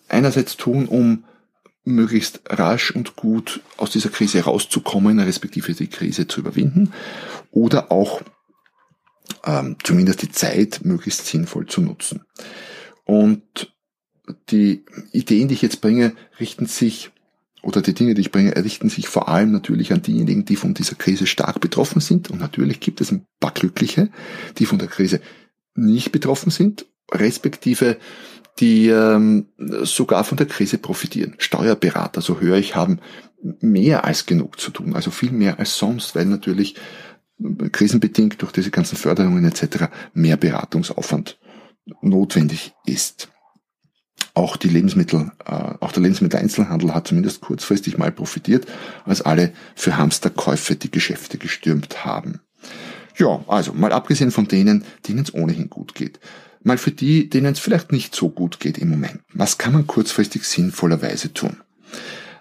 einerseits 0.08 0.58
tun, 0.58 0.88
um 0.88 1.26
möglichst 1.84 2.42
rasch 2.48 2.92
und 2.92 3.16
gut 3.16 3.62
aus 3.78 3.92
dieser 3.92 4.10
Krise 4.10 4.42
rauszukommen, 4.42 5.20
respektive 5.20 5.74
die 5.74 5.88
Krise 5.88 6.28
zu 6.28 6.40
überwinden, 6.40 6.94
oder 7.52 7.92
auch 7.92 8.22
ähm, 9.44 9.76
zumindest 9.84 10.22
die 10.22 10.32
Zeit 10.32 10.82
möglichst 10.84 11.26
sinnvoll 11.26 11.66
zu 11.66 11.82
nutzen. 11.82 12.22
Und 13.04 13.74
die 14.50 14.86
Ideen, 15.12 15.50
die 15.50 15.56
ich 15.56 15.62
jetzt 15.62 15.82
bringe, 15.82 16.14
richten 16.40 16.68
sich, 16.68 17.12
oder 17.62 17.82
die 17.82 17.94
Dinge, 17.94 18.14
die 18.14 18.22
ich 18.22 18.32
bringe, 18.32 18.56
richten 18.56 18.90
sich 18.90 19.08
vor 19.08 19.28
allem 19.28 19.52
natürlich 19.52 19.92
an 19.92 20.02
diejenigen, 20.02 20.46
die 20.46 20.56
von 20.56 20.74
dieser 20.74 20.96
Krise 20.96 21.28
stark 21.28 21.60
betroffen 21.60 22.00
sind. 22.02 22.30
Und 22.30 22.40
natürlich 22.40 22.80
gibt 22.80 23.02
es 23.02 23.12
ein 23.12 23.26
paar 23.42 23.52
Glückliche, 23.52 24.10
die 24.58 24.66
von 24.66 24.80
der 24.80 24.88
Krise 24.88 25.20
nicht 25.76 26.12
betroffen 26.12 26.52
sind 26.52 26.86
respektive 27.12 27.98
die 28.60 28.88
ähm, 28.88 29.48
sogar 29.58 30.24
von 30.24 30.38
der 30.38 30.48
Krise 30.48 30.78
profitieren. 30.78 31.36
Steuerberater, 31.38 32.22
so 32.22 32.40
höre 32.40 32.58
ich, 32.58 32.76
haben 32.76 33.00
mehr 33.60 34.06
als 34.06 34.26
genug 34.26 34.60
zu 34.60 34.72
tun, 34.72 34.96
also 34.96 35.12
viel 35.12 35.32
mehr 35.32 35.60
als 35.60 35.78
sonst, 35.78 36.16
weil 36.16 36.26
natürlich 36.26 36.76
krisenbedingt 37.72 38.42
durch 38.42 38.52
diese 38.52 38.72
ganzen 38.72 38.98
Förderungen 38.98 39.44
etc. 39.46 39.86
mehr 40.14 40.38
Beratungsaufwand 40.38 41.40
notwendig 42.02 42.74
ist. 42.86 43.30
Auch 44.36 44.58
die 44.58 44.70
Lebensmittel, 44.70 45.32
äh, 45.46 45.74
auch 45.80 45.92
der 45.92 46.04
Lebensmitteleinzelhandel 46.04 46.94
hat 46.94 47.08
zumindest 47.08 47.42
kurzfristig 47.42 47.98
mal 47.98 48.12
profitiert, 48.12 48.66
als 49.06 49.22
alle 49.22 49.54
für 49.76 49.98
Hamsterkäufe 49.98 50.76
die 50.76 50.90
Geschäfte 50.90 51.38
gestürmt 51.38 52.06
haben. 52.06 52.40
Ja, 53.18 53.44
also 53.48 53.74
mal 53.74 53.92
abgesehen 53.92 54.32
von 54.32 54.48
denen, 54.48 54.86
denen 55.08 55.20
es 55.20 55.34
ohnehin 55.34 55.70
gut 55.70 55.94
geht. 55.94 56.20
Mal 56.64 56.78
für 56.78 56.92
die, 56.92 57.30
denen 57.30 57.54
es 57.54 57.60
vielleicht 57.60 57.92
nicht 57.92 58.16
so 58.16 58.30
gut 58.30 58.60
geht 58.60 58.78
im 58.78 58.90
Moment. 58.90 59.20
Was 59.34 59.58
kann 59.58 59.74
man 59.74 59.88
kurzfristig 59.88 60.46
sinnvollerweise 60.46 61.34
tun? 61.34 61.58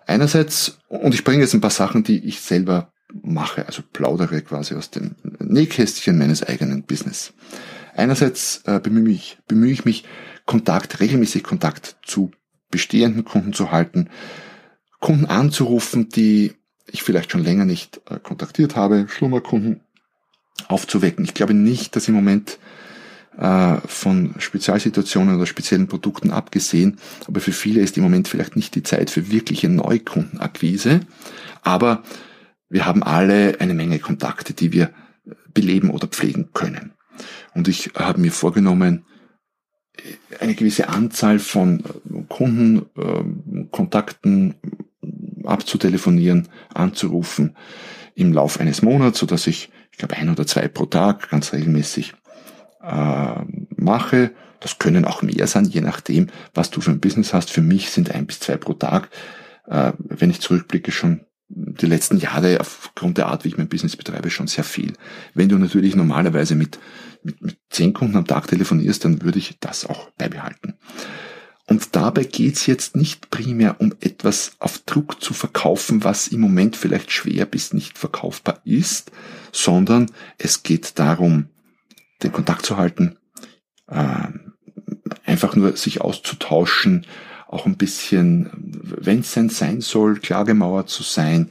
Einerseits, 0.07 0.79
und 0.88 1.14
ich 1.14 1.25
bringe 1.25 1.43
jetzt 1.43 1.55
ein 1.55 1.61
paar 1.61 1.71
Sachen, 1.71 2.05
die 2.05 2.25
ich 2.25 2.41
selber 2.41 2.93
mache, 3.23 3.67
also 3.67 3.83
plaudere 3.93 4.43
quasi 4.43 4.75
aus 4.75 4.91
dem 4.91 5.17
Nähkästchen 5.38 6.19
meines 6.19 6.43
eigenen 6.43 6.85
Business. 6.85 7.35
Einerseits 7.95 8.62
äh, 8.64 8.81
bemühe, 8.81 9.12
ich, 9.12 9.38
bemühe 9.49 9.73
ich 9.73 9.85
mich, 9.85 10.05
Kontakt, 10.47 11.00
regelmäßig 11.00 11.43
Kontakt 11.43 11.97
zu 12.05 12.31
bestehenden 12.71 13.25
Kunden 13.25 13.52
zu 13.52 13.71
halten, 13.71 14.09
Kunden 14.99 15.26
anzurufen, 15.26 16.09
die 16.09 16.55
ich 16.87 17.02
vielleicht 17.02 17.31
schon 17.31 17.45
länger 17.45 17.64
nicht 17.64 18.00
äh, 18.09 18.19
kontaktiert 18.19 18.76
habe, 18.76 19.07
Schlummerkunden 19.09 19.81
aufzuwecken. 20.69 21.25
Ich 21.25 21.35
glaube 21.35 21.55
nicht, 21.55 21.97
dass 21.97 22.09
im 22.09 22.14
Moment 22.14 22.59
von 23.87 24.35
Spezialsituationen 24.39 25.37
oder 25.37 25.47
speziellen 25.47 25.89
Produkten 25.89 26.31
abgesehen, 26.31 26.99
aber 27.27 27.41
für 27.41 27.53
viele 27.53 27.81
ist 27.81 27.97
im 27.97 28.03
Moment 28.03 28.29
vielleicht 28.29 28.57
nicht 28.57 28.75
die 28.75 28.83
Zeit 28.83 29.09
für 29.09 29.31
wirkliche 29.31 29.71
Neukundenakquise. 29.71 31.01
Aber 31.62 32.03
wir 32.69 32.85
haben 32.85 33.03
alle 33.03 33.61
eine 33.61 33.75
Menge 33.75 33.99
Kontakte, 33.99 34.53
die 34.53 34.73
wir 34.73 34.91
beleben 35.55 35.91
oder 35.91 36.09
pflegen 36.09 36.51
können. 36.53 36.93
Und 37.55 37.69
ich 37.69 37.91
habe 37.97 38.21
mir 38.21 38.33
vorgenommen, 38.33 39.05
eine 40.41 40.55
gewisse 40.55 40.89
Anzahl 40.89 41.39
von 41.39 41.83
Kundenkontakten 42.29 44.55
abzutelefonieren, 45.45 46.49
anzurufen 46.73 47.55
im 48.15 48.33
Lauf 48.33 48.59
eines 48.61 48.81
Monats, 48.83 49.19
so 49.19 49.27
dass 49.27 49.47
ich, 49.47 49.71
ich 49.91 49.99
glaube, 49.99 50.17
ein 50.17 50.31
oder 50.31 50.47
zwei 50.47 50.69
pro 50.69 50.87
Tag 50.87 51.29
ganz 51.31 51.53
regelmäßig 51.53 52.15
äh, 52.83 53.45
mache. 53.77 54.31
Das 54.61 54.79
können 54.79 55.05
auch 55.05 55.23
mehr 55.23 55.47
sein, 55.47 55.65
je 55.65 55.81
nachdem, 55.81 56.29
was 56.55 56.71
du 56.71 56.81
für 56.81 56.91
ein 56.91 57.01
Business 57.01 57.33
hast. 57.33 57.51
Für 57.51 57.62
mich 57.62 57.91
sind 57.91 58.11
ein 58.11 58.27
bis 58.27 58.41
zwei 58.41 58.57
pro 58.57 58.75
Tag, 58.75 59.11
äh, 59.67 59.93
wenn 59.99 60.31
ich 60.31 60.41
zurückblicke, 60.41 60.93
schon 60.93 61.21
die 61.55 61.87
letzten 61.87 62.17
Jahre 62.17 62.61
aufgrund 62.61 63.19
der 63.19 63.27
Art, 63.27 63.45
wie 63.45 63.49
ich 63.49 63.59
mein 63.59 63.69
Business 63.69 63.97
betreibe, 63.97 64.31
schon 64.31 64.47
sehr 64.47 64.65
viel. 64.65 64.95
Wenn 65.35 65.49
du 65.49 65.59
natürlich 65.59 65.95
normalerweise 65.95 66.55
mit, 66.55 66.79
mit, 67.23 67.43
mit 67.43 67.59
zehn 67.69 67.93
Kunden 67.93 68.17
am 68.17 68.27
Tag 68.27 68.47
telefonierst, 68.47 69.05
dann 69.05 69.23
würde 69.23 69.39
ich 69.39 69.59
das 69.61 69.85
auch 69.85 70.11
beibehalten. 70.12 70.75
Und 71.67 71.95
dabei 71.95 72.25
geht's 72.25 72.67
jetzt 72.67 72.97
nicht 72.97 73.31
primär 73.31 73.81
um 73.81 73.95
etwas 74.01 74.53
auf 74.59 74.79
Druck 74.81 75.23
zu 75.23 75.33
verkaufen, 75.33 76.05
was 76.05 76.29
im 76.29 76.41
Moment 76.41 76.77
vielleicht 76.77 77.12
schwer 77.12 77.47
bis 77.47 77.73
nicht 77.73 77.99
verkaufbar 77.99 78.61
ist, 78.65 79.12
sondern 79.53 80.11
es 80.39 80.62
geht 80.62 80.99
darum, 80.99 81.47
den 82.23 82.33
Kontakt 82.33 82.64
zu 82.67 82.76
halten, 82.76 83.17
äh, 83.88 84.29
einfach 85.25 85.57
nur 85.57 85.76
sich 85.76 86.00
auszutauschen, 86.00 87.07
auch 87.49 87.67
ein 87.67 87.76
bisschen, 87.76 88.50
wenn 88.55 89.21
es 89.21 89.35
denn 89.35 89.50
sein 89.50 89.81
soll, 89.81 90.19
klargemauert 90.19 90.88
zu 90.88 91.02
sein, 91.02 91.50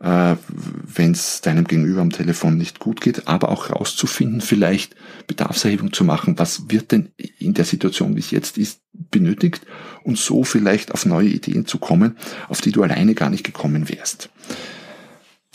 äh, 0.00 0.36
wenn 0.46 1.12
es 1.12 1.40
deinem 1.40 1.66
Gegenüber 1.66 2.00
am 2.00 2.10
Telefon 2.10 2.56
nicht 2.56 2.78
gut 2.78 3.00
geht, 3.00 3.28
aber 3.28 3.50
auch 3.50 3.70
rauszufinden, 3.70 4.40
vielleicht 4.40 4.94
Bedarfserhebung 5.26 5.92
zu 5.92 6.04
machen, 6.04 6.38
was 6.38 6.70
wird 6.70 6.92
denn 6.92 7.10
in 7.38 7.54
der 7.54 7.64
Situation, 7.64 8.16
wie 8.16 8.20
es 8.20 8.30
jetzt 8.30 8.58
ist, 8.58 8.80
benötigt 8.92 9.62
und 10.02 10.18
so 10.18 10.44
vielleicht 10.44 10.92
auf 10.92 11.06
neue 11.06 11.28
Ideen 11.28 11.66
zu 11.66 11.78
kommen, 11.78 12.16
auf 12.48 12.60
die 12.60 12.72
du 12.72 12.82
alleine 12.82 13.14
gar 13.14 13.30
nicht 13.30 13.44
gekommen 13.44 13.88
wärst. 13.88 14.30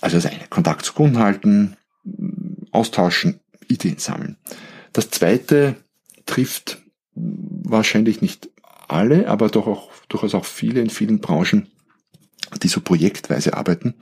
Also 0.02 0.18
das 0.18 0.26
eine, 0.26 0.48
Kontakt 0.50 0.86
zu 0.86 0.94
Kunden 0.94 1.20
halten, 1.20 1.76
austauschen, 2.72 3.40
Ideen 3.70 3.98
sammeln. 3.98 4.38
Das 4.94 5.10
zweite 5.10 5.76
trifft 6.26 6.82
wahrscheinlich 7.16 8.22
nicht 8.22 8.50
alle, 8.88 9.28
aber 9.28 9.50
doch 9.50 9.68
auch, 9.68 9.92
durchaus 10.10 10.34
auch 10.34 10.46
viele 10.46 10.82
in 10.82 10.90
vielen 10.90 11.20
Branchen, 11.20 11.68
die 12.64 12.68
so 12.68 12.82
projektweise 12.82 13.56
arbeiten 13.56 13.96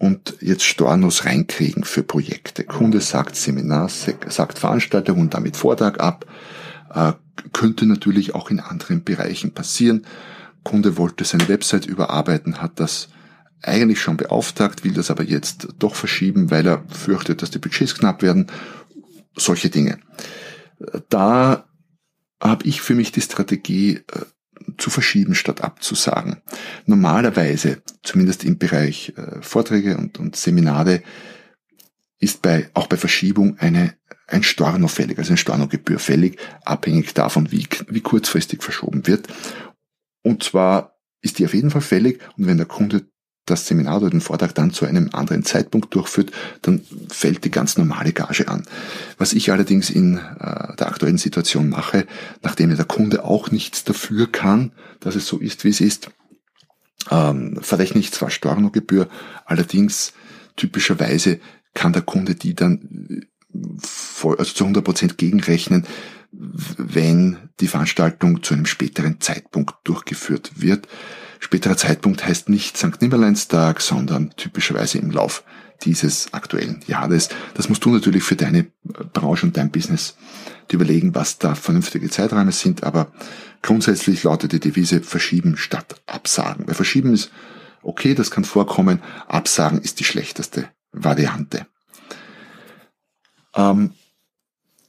und 0.00 0.36
jetzt 0.40 0.64
Stornos 0.64 1.26
reinkriegen 1.26 1.84
für 1.84 2.02
Projekte. 2.02 2.64
Kunde 2.64 3.00
sagt 3.00 3.36
Seminar, 3.36 3.90
sagt 3.90 4.58
Veranstaltung 4.58 5.20
und 5.20 5.34
damit 5.34 5.56
Vortrag 5.58 6.00
ab. 6.00 6.24
Äh, 6.92 7.12
könnte 7.52 7.86
natürlich 7.86 8.34
auch 8.34 8.50
in 8.50 8.60
anderen 8.60 9.04
Bereichen 9.04 9.52
passieren. 9.52 10.06
Kunde 10.64 10.96
wollte 10.96 11.24
seine 11.24 11.48
Website 11.48 11.86
überarbeiten, 11.86 12.62
hat 12.62 12.80
das 12.80 13.08
eigentlich 13.62 14.00
schon 14.00 14.16
beauftragt, 14.16 14.84
will 14.84 14.94
das 14.94 15.10
aber 15.10 15.22
jetzt 15.22 15.68
doch 15.78 15.94
verschieben, 15.94 16.50
weil 16.50 16.66
er 16.66 16.82
fürchtet, 16.88 17.42
dass 17.42 17.50
die 17.50 17.58
Budgets 17.58 17.94
knapp 17.94 18.22
werden. 18.22 18.46
Solche 19.36 19.70
Dinge. 19.70 19.98
Da 21.08 21.68
habe 22.40 22.66
ich 22.66 22.80
für 22.80 22.94
mich 22.94 23.12
die 23.12 23.20
Strategie 23.20 23.96
äh, 23.96 24.24
zu 24.78 24.90
verschieben 24.90 25.34
statt 25.34 25.60
abzusagen. 25.60 26.42
Normalerweise, 26.86 27.82
zumindest 28.02 28.44
im 28.44 28.58
Bereich 28.58 29.12
äh, 29.16 29.42
Vorträge 29.42 29.96
und, 29.96 30.18
und 30.18 30.36
Seminare, 30.36 31.02
ist 32.18 32.42
bei, 32.42 32.70
auch 32.74 32.86
bei 32.86 32.96
Verschiebung 32.96 33.58
eine, 33.58 33.94
ein 34.26 34.42
Storno 34.42 34.88
fällig, 34.88 35.18
also 35.18 35.30
eine 35.30 35.38
Stornogebühr 35.38 35.98
fällig, 35.98 36.38
abhängig 36.64 37.14
davon, 37.14 37.50
wie, 37.50 37.66
wie 37.88 38.00
kurzfristig 38.00 38.62
verschoben 38.62 39.06
wird. 39.06 39.28
Und 40.22 40.42
zwar 40.42 40.98
ist 41.22 41.38
die 41.38 41.44
auf 41.44 41.54
jeden 41.54 41.70
Fall 41.70 41.80
fällig 41.80 42.20
und 42.36 42.46
wenn 42.46 42.58
der 42.58 42.66
Kunde 42.66 43.06
das 43.50 43.66
Seminar 43.66 43.98
oder 43.98 44.10
den 44.10 44.20
Vortrag 44.20 44.54
dann 44.54 44.72
zu 44.72 44.86
einem 44.86 45.10
anderen 45.12 45.44
Zeitpunkt 45.44 45.94
durchführt, 45.94 46.32
dann 46.62 46.82
fällt 47.08 47.44
die 47.44 47.50
ganz 47.50 47.76
normale 47.76 48.12
Gage 48.12 48.48
an. 48.48 48.64
Was 49.18 49.32
ich 49.32 49.52
allerdings 49.52 49.90
in 49.90 50.16
äh, 50.16 50.76
der 50.76 50.88
aktuellen 50.88 51.18
Situation 51.18 51.68
mache, 51.68 52.06
nachdem 52.42 52.70
ja 52.70 52.76
der 52.76 52.84
Kunde 52.84 53.24
auch 53.24 53.50
nichts 53.50 53.84
dafür 53.84 54.30
kann, 54.30 54.72
dass 55.00 55.14
es 55.14 55.26
so 55.26 55.38
ist, 55.38 55.64
wie 55.64 55.70
es 55.70 55.80
ist, 55.80 56.10
ähm, 57.10 57.58
verrechne 57.60 58.00
ich 58.00 58.12
zwar 58.12 58.30
Stornogebühr, 58.30 59.08
allerdings 59.44 60.12
typischerweise 60.56 61.40
kann 61.74 61.92
der 61.92 62.02
Kunde 62.02 62.34
die 62.34 62.54
dann 62.54 63.26
voll, 63.78 64.36
also 64.38 64.52
zu 64.52 64.64
100 64.64 64.84
Prozent 64.84 65.18
gegenrechnen, 65.18 65.86
wenn 66.32 67.36
die 67.60 67.66
Veranstaltung 67.66 68.42
zu 68.42 68.54
einem 68.54 68.66
späteren 68.66 69.20
Zeitpunkt 69.20 69.74
durchgeführt 69.84 70.52
wird. 70.56 70.86
Späterer 71.40 71.76
Zeitpunkt 71.76 72.24
heißt 72.24 72.48
nicht 72.48 72.76
St. 72.76 73.00
Nimmerleinstag, 73.00 73.80
sondern 73.80 74.30
typischerweise 74.36 74.98
im 74.98 75.10
Lauf 75.10 75.42
dieses 75.82 76.32
aktuellen 76.34 76.82
Jahres. 76.86 77.30
Das 77.54 77.68
musst 77.68 77.84
du 77.84 77.90
natürlich 77.90 78.22
für 78.22 78.36
deine 78.36 78.66
Branche 78.84 79.46
und 79.46 79.56
dein 79.56 79.70
Business 79.70 80.16
überlegen, 80.70 81.14
was 81.14 81.38
da 81.38 81.54
vernünftige 81.54 82.10
Zeiträume 82.10 82.52
sind, 82.52 82.84
aber 82.84 83.10
grundsätzlich 83.62 84.22
lautet 84.22 84.52
die 84.52 84.60
Devise 84.60 85.00
verschieben 85.00 85.56
statt 85.56 86.00
absagen. 86.06 86.68
Weil 86.68 86.74
verschieben 86.74 87.14
ist 87.14 87.32
okay, 87.82 88.14
das 88.14 88.30
kann 88.30 88.44
vorkommen, 88.44 89.02
absagen 89.26 89.80
ist 89.80 89.98
die 89.98 90.04
schlechteste 90.04 90.68
Variante. 90.92 91.66
Ähm, 93.54 93.94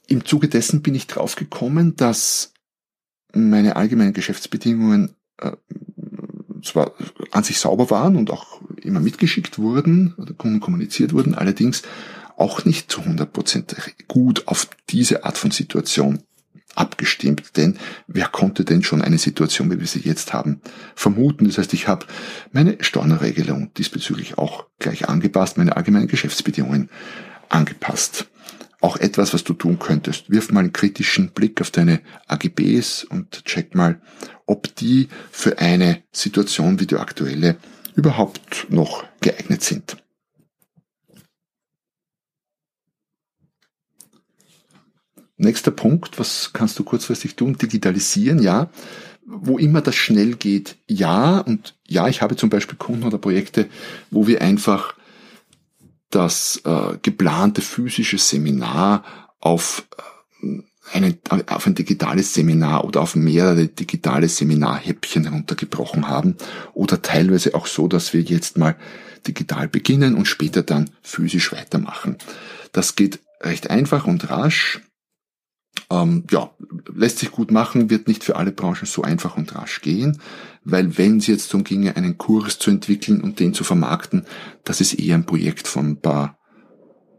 Im 0.06 0.24
Zuge 0.24 0.48
dessen 0.48 0.82
bin 0.82 0.94
ich 0.94 1.06
drauf 1.06 1.34
gekommen, 1.34 1.96
dass 1.96 2.52
meine 3.34 3.76
allgemeinen 3.76 4.12
Geschäftsbedingungen 4.12 5.16
äh, 5.38 5.52
zwar 6.62 6.92
an 7.30 7.44
sich 7.44 7.58
sauber 7.58 7.90
waren 7.90 8.16
und 8.16 8.30
auch 8.30 8.60
immer 8.80 9.00
mitgeschickt 9.00 9.58
wurden, 9.58 10.14
oder 10.16 10.34
kommuniziert 10.34 11.12
wurden, 11.12 11.34
allerdings 11.34 11.82
auch 12.36 12.64
nicht 12.64 12.90
zu 12.90 13.02
100% 13.02 13.76
gut 14.08 14.48
auf 14.48 14.68
diese 14.88 15.24
Art 15.24 15.38
von 15.38 15.50
Situation 15.50 16.22
abgestimmt, 16.74 17.56
denn 17.56 17.78
wer 18.06 18.28
konnte 18.28 18.64
denn 18.64 18.82
schon 18.82 19.02
eine 19.02 19.18
Situation, 19.18 19.70
wie 19.70 19.78
wir 19.78 19.86
sie 19.86 20.00
jetzt 20.00 20.32
haben, 20.32 20.60
vermuten? 20.94 21.46
Das 21.46 21.58
heißt, 21.58 21.74
ich 21.74 21.86
habe 21.86 22.06
meine 22.52 22.78
Steuerregelung 22.80 23.72
diesbezüglich 23.74 24.38
auch 24.38 24.66
gleich 24.78 25.08
angepasst, 25.08 25.58
meine 25.58 25.76
allgemeinen 25.76 26.08
Geschäftsbedingungen 26.08 26.88
angepasst. 27.48 28.26
Auch 28.82 28.98
etwas, 28.98 29.32
was 29.32 29.44
du 29.44 29.54
tun 29.54 29.78
könntest. 29.78 30.28
Wirf 30.30 30.52
mal 30.52 30.60
einen 30.60 30.72
kritischen 30.72 31.30
Blick 31.30 31.60
auf 31.60 31.70
deine 31.70 32.02
AGBs 32.26 33.04
und 33.04 33.44
check 33.46 33.74
mal, 33.74 34.02
ob 34.44 34.74
die 34.76 35.08
für 35.30 35.58
eine 35.58 36.02
Situation 36.12 36.80
wie 36.80 36.86
die 36.86 36.96
aktuelle 36.96 37.56
überhaupt 37.94 38.66
noch 38.68 39.04
geeignet 39.20 39.62
sind. 39.62 39.96
nächster 45.42 45.70
Punkt, 45.70 46.18
was 46.18 46.52
kannst 46.52 46.78
du 46.78 46.84
kurzfristig 46.84 47.36
tun? 47.36 47.56
Digitalisieren, 47.56 48.40
ja. 48.40 48.70
Wo 49.24 49.58
immer 49.58 49.80
das 49.80 49.94
schnell 49.94 50.34
geht, 50.34 50.76
ja. 50.88 51.38
Und 51.38 51.74
ja, 51.86 52.08
ich 52.08 52.22
habe 52.22 52.36
zum 52.36 52.50
Beispiel 52.50 52.78
Kunden 52.78 53.04
oder 53.04 53.18
Projekte, 53.18 53.68
wo 54.10 54.26
wir 54.26 54.42
einfach 54.42 54.94
das 56.12 56.60
äh, 56.64 56.98
geplante 57.02 57.60
physische 57.60 58.18
Seminar 58.18 59.04
auf 59.40 59.84
äh, 60.42 60.62
eine, 60.92 61.16
auf 61.46 61.66
ein 61.66 61.74
digitales 61.74 62.34
Seminar 62.34 62.84
oder 62.84 63.00
auf 63.00 63.16
mehrere 63.16 63.66
digitale 63.66 64.28
Seminarhäppchen 64.28 65.24
heruntergebrochen 65.24 66.08
haben 66.08 66.36
oder 66.74 67.02
teilweise 67.02 67.54
auch 67.54 67.66
so, 67.66 67.88
dass 67.88 68.12
wir 68.12 68.20
jetzt 68.20 68.58
mal 68.58 68.76
digital 69.26 69.68
beginnen 69.68 70.14
und 70.14 70.26
später 70.26 70.62
dann 70.62 70.90
physisch 71.02 71.52
weitermachen. 71.52 72.16
Das 72.72 72.96
geht 72.96 73.20
recht 73.40 73.70
einfach 73.70 74.06
und 74.06 74.28
rasch. 74.30 74.80
Ähm, 75.90 76.24
ja, 76.30 76.50
lässt 76.94 77.18
sich 77.18 77.30
gut 77.30 77.50
machen, 77.50 77.90
wird 77.90 78.08
nicht 78.08 78.24
für 78.24 78.36
alle 78.36 78.52
Branchen 78.52 78.86
so 78.86 79.02
einfach 79.02 79.36
und 79.36 79.54
rasch 79.54 79.82
gehen, 79.82 80.18
weil 80.64 80.96
wenn 80.96 81.18
es 81.18 81.26
jetzt 81.26 81.52
darum 81.52 81.64
ginge, 81.64 81.96
einen 81.96 82.16
Kurs 82.18 82.58
zu 82.58 82.70
entwickeln 82.70 83.20
und 83.20 83.40
den 83.40 83.52
zu 83.52 83.64
vermarkten, 83.64 84.24
das 84.64 84.80
ist 84.80 84.94
eher 84.94 85.16
ein 85.16 85.26
Projekt 85.26 85.68
von 85.68 85.90
ein 85.90 86.00
paar 86.00 86.38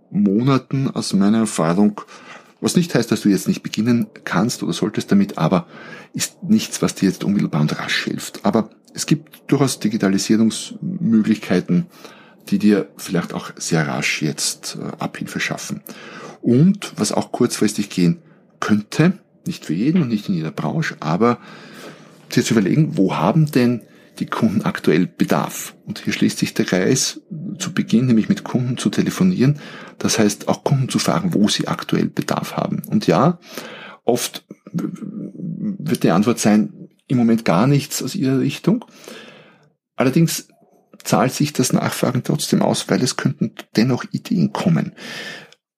Monaten 0.10 0.90
aus 0.90 1.14
meiner 1.14 1.40
Erfahrung. 1.40 2.02
Was 2.62 2.76
nicht 2.76 2.96
heißt, 2.96 3.12
dass 3.12 3.22
du 3.22 3.30
jetzt 3.30 3.48
nicht 3.48 3.64
beginnen 3.64 4.08
kannst 4.24 4.64
oder 4.64 4.74
solltest 4.74 5.12
damit, 5.12 5.38
aber 5.38 5.68
ist 6.14 6.44
nichts, 6.44 6.82
was 6.82 6.96
dir 6.96 7.10
jetzt 7.10 7.24
unmittelbar 7.24 7.62
und 7.62 7.78
rasch 7.78 8.06
hilft. 8.06 8.46
Aber 8.46 8.70
es 8.94 9.06
gibt 9.06 9.52
durchaus 9.52 9.80
Digitalisierungsmöglichkeiten, 9.80 11.88
die 12.50 12.60
dir 12.60 12.90
vielleicht 12.98 13.34
auch 13.34 13.52
sehr 13.58 13.88
rasch 13.88 14.22
jetzt 14.22 14.78
äh, 14.80 14.92
Abhilfe 15.00 15.40
schaffen. 15.40 15.82
Und 16.42 16.94
was 16.96 17.12
auch 17.12 17.32
kurzfristig 17.32 17.90
gehen 17.90 18.20
könnte, 18.64 19.20
nicht 19.46 19.66
für 19.66 19.74
jeden 19.74 20.02
und 20.02 20.08
nicht 20.08 20.30
in 20.30 20.36
jeder 20.36 20.52
Branche, 20.52 20.96
aber 21.02 21.38
dir 22.34 22.46
zu 22.46 22.54
überlegen, 22.54 22.98
wo 22.98 23.18
haben 23.18 23.52
denn 23.52 23.82
die 24.20 24.26
Kunden 24.26 24.62
aktuell 24.62 25.06
Bedarf? 25.06 25.76
Und 25.86 26.00
hier 26.00 26.14
schließt 26.14 26.38
sich 26.38 26.54
der 26.54 26.64
Kreis 26.64 27.20
zu 27.60 27.74
Beginn, 27.74 28.06
nämlich 28.06 28.30
mit 28.30 28.46
Kunden 28.46 28.78
zu 28.78 28.90
telefonieren. 28.90 29.60
Das 29.98 30.18
heißt, 30.18 30.48
auch 30.48 30.64
Kunden 30.64 30.88
zu 30.88 30.98
fragen, 30.98 31.34
wo 31.34 31.50
sie 31.50 31.68
aktuell 31.68 32.08
Bedarf 32.08 32.56
haben. 32.56 32.84
Und 32.88 33.06
ja, 33.06 33.38
oft 34.06 34.46
wird 34.72 36.04
die 36.04 36.12
Antwort 36.12 36.40
sein, 36.40 36.90
im 37.08 37.18
Moment 37.18 37.44
gar 37.44 37.68
nichts 37.68 38.02
aus 38.02 38.16
ihrer 38.16 38.40
Richtung. 38.40 38.86
Allerdings 39.98 40.48
zahlt 41.04 41.34
sich 41.34 41.52
das 41.52 41.74
Nachfragen 41.74 42.24
trotzdem 42.24 42.62
aus, 42.62 42.90
weil 42.90 43.04
es 43.04 43.18
könnten 43.18 43.52
dennoch 43.76 44.06
Ideen 44.12 44.54
kommen. 44.54 44.94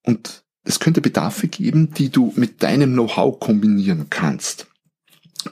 Und 0.03 0.44
es 0.65 0.79
könnte 0.79 1.01
Bedarfe 1.01 1.47
geben, 1.47 1.93
die 1.93 2.09
du 2.09 2.33
mit 2.35 2.63
deinem 2.63 2.93
Know-how 2.93 3.39
kombinieren 3.39 4.07
kannst. 4.09 4.67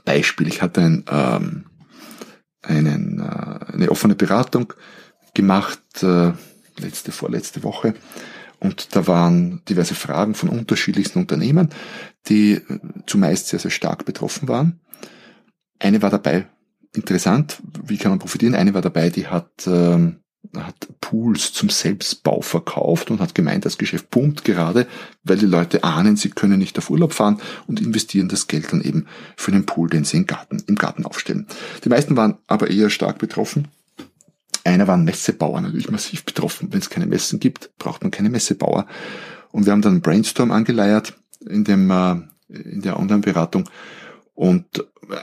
Beispiel, 0.06 0.48
ich 0.48 0.62
hatte 0.62 0.82
ein, 0.82 1.06
ähm, 1.10 1.66
einen, 2.64 3.20
äh, 3.20 3.74
eine 3.74 3.92
offene 3.92 4.16
Beratung 4.16 4.74
gemacht, 5.34 5.82
äh, 6.02 6.34
letzte, 6.80 7.12
vorletzte 7.12 7.64
Woche. 7.64 7.94
Und 8.60 8.96
da 8.96 9.08
waren 9.08 9.62
diverse 9.70 9.94
Fragen 9.94 10.36
von 10.36 10.50
unterschiedlichsten 10.50 11.20
Unternehmen, 11.20 11.70
die 12.28 12.54
äh, 12.54 12.80
zumeist 13.06 13.50
sehr, 13.50 13.60
sehr 13.60 13.72
stark 13.72 14.06
betroffen 14.06 14.48
waren. 14.48 14.80
Eine 15.80 16.02
war 16.02 16.10
dabei, 16.10 16.48
interessant, 16.96 17.62
wie 17.86 17.98
kann 17.98 18.12
man 18.12 18.20
profitieren? 18.20 18.56
Eine 18.56 18.74
war 18.74 18.82
dabei, 18.82 19.10
die 19.10 19.28
hat, 19.28 19.68
ähm, 19.68 20.23
hat 20.56 20.88
Pools 21.02 21.54
zum 21.54 21.70
Selbstbau 21.70 22.42
verkauft 22.42 23.10
und 23.10 23.20
hat 23.20 23.36
gemeint, 23.36 23.66
das 23.66 23.78
Geschäft 23.78 24.10
pumpt 24.10 24.44
gerade, 24.44 24.88
weil 25.24 25.38
die 25.38 25.46
Leute 25.46 25.84
ahnen, 25.84 26.16
sie 26.16 26.30
können 26.30 26.60
nicht 26.60 26.78
auf 26.78 26.90
Urlaub 26.90 27.14
fahren 27.14 27.40
und 27.68 27.82
investieren 27.82 28.30
das 28.30 28.48
Geld 28.48 28.72
dann 28.72 28.82
eben 28.82 29.08
für 29.36 29.52
den 29.52 29.66
Pool, 29.66 29.90
den 29.90 30.04
sie 30.04 30.18
im 30.18 30.28
Garten, 30.28 30.64
im 30.68 30.76
Garten 30.76 31.06
aufstellen. 31.06 31.48
Die 31.84 31.90
meisten 31.90 32.16
waren 32.16 32.38
aber 32.48 32.70
eher 32.70 32.90
stark 32.90 33.18
betroffen. 33.18 33.68
Einer 34.64 34.88
war 34.88 34.96
ein 34.96 35.04
Messebauer, 35.04 35.60
natürlich 35.60 35.90
massiv 35.90 36.24
betroffen. 36.24 36.70
Wenn 36.72 36.80
es 36.80 36.90
keine 36.90 37.06
Messen 37.06 37.40
gibt, 37.40 37.72
braucht 37.78 38.02
man 38.02 38.12
keine 38.12 38.30
Messebauer. 38.30 38.86
Und 39.52 39.66
wir 39.66 39.74
haben 39.74 39.82
dann 39.82 39.94
einen 39.94 40.02
Brainstorm 40.02 40.52
angeleiert 40.52 41.14
in 41.48 41.64
dem, 41.64 41.90
äh, 41.90 42.16
in 42.50 42.82
der 42.82 43.00
Online-Beratung 43.00 43.70
und 44.36 44.66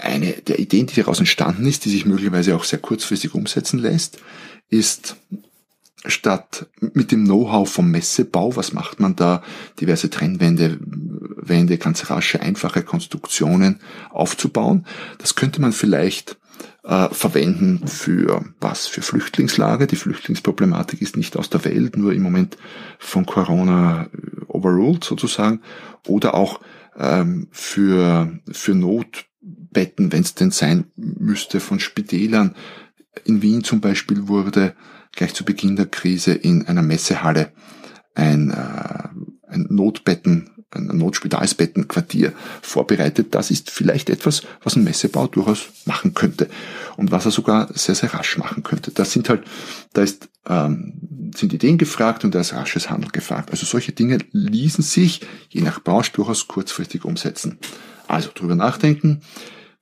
eine 0.03 0.33
der 0.33 0.59
Ideen, 0.59 0.87
die 0.87 0.95
daraus 0.95 1.19
entstanden 1.19 1.67
ist, 1.67 1.85
die 1.85 1.91
sich 1.91 2.07
möglicherweise 2.07 2.55
auch 2.55 2.65
sehr 2.65 2.79
kurzfristig 2.79 3.35
umsetzen 3.35 3.79
lässt, 3.79 4.19
ist 4.71 5.17
statt 6.07 6.67
mit 6.81 7.13
dem 7.13 7.25
Know-how 7.25 7.71
vom 7.71 7.91
Messebau, 7.91 8.57
was 8.57 8.73
macht 8.73 9.01
man 9.01 9.17
da, 9.17 9.43
diverse 9.81 10.09
Trennwände, 10.09 10.79
Wände, 10.81 11.77
ganz 11.79 12.09
rasche, 12.09 12.41
einfache 12.41 12.83
Konstruktionen 12.83 13.81
aufzubauen. 14.11 14.87
Das 15.19 15.35
könnte 15.35 15.61
man 15.61 15.73
vielleicht 15.73 16.39
äh, 16.85 17.09
verwenden 17.11 17.87
für 17.87 18.45
was? 18.61 18.87
Für 18.87 19.03
Flüchtlingslager. 19.03 19.87
Die 19.87 19.97
Flüchtlingsproblematik 19.97 21.03
ist 21.03 21.17
nicht 21.17 21.37
aus 21.37 21.51
der 21.51 21.65
Welt, 21.65 21.97
nur 21.97 22.13
im 22.13 22.23
Moment 22.23 22.57
von 22.99 23.27
Corona 23.27 24.09
overruled 24.49 25.05
sozusagen. 25.05 25.61
Oder 26.07 26.35
auch 26.35 26.61
ähm, 26.97 27.49
für, 27.51 28.39
für 28.51 28.75
Notbetten, 28.75 30.13
wenn 30.13 30.23
es 30.23 30.35
denn 30.35 30.51
sein 30.51 30.85
müsste, 30.97 31.61
von 31.61 31.81
Spitälern. 31.81 32.55
In 33.25 33.43
Wien 33.43 33.65
zum 33.65 33.81
Beispiel 33.81 34.29
wurde 34.29 34.75
gleich 35.13 35.35
zu 35.35 35.45
Beginn 35.45 35.77
der 35.77 35.87
Krise 35.87 36.33
in 36.33 36.67
einer 36.67 36.83
Messehalle 36.83 37.53
ein, 38.15 38.51
äh, 38.51 39.09
ein 39.49 39.67
Notbetten, 39.69 40.51
ein 40.71 40.87
Notspitalsbettenquartier 40.87 42.33
vorbereitet. 42.63 43.35
Das 43.35 43.51
ist 43.51 43.71
vielleicht 43.71 44.11
etwas, 44.11 44.43
was 44.63 44.77
ein 44.77 44.85
Messebau 44.85 45.27
durchaus 45.27 45.69
machen 45.85 46.15
könnte 46.15 46.49
und 46.97 47.11
was 47.11 47.25
er 47.25 47.33
sogar 47.33 47.69
sehr, 47.75 47.95
sehr 47.95 48.15
rasch 48.15 48.39
machen 48.39 48.63
könnte. 48.63 48.93
Das 48.93 49.13
sind 49.13 49.29
halt, 49.29 49.45
da 49.93 50.03
ist, 50.03 50.29
ähm, 50.47 51.31
sind 51.35 51.53
Ideen 51.53 51.79
gefragt 51.79 52.25
und 52.25 52.35
da 52.35 52.41
ist 52.41 52.53
rasches 52.53 52.91
Handeln 52.91 53.13
gefragt. 53.13 53.51
Also 53.51 53.67
solche 53.67 53.93
Dinge 53.93 54.19
ließen 54.31 54.85
sich 54.85 55.23
je 55.49 55.63
nach 55.63 55.83
Branche 55.83 56.13
durchaus 56.13 56.47
kurzfristig 56.47 57.05
umsetzen. 57.05 57.59
Also 58.07 58.31
drüber 58.35 58.55
nachdenken, 58.55 59.23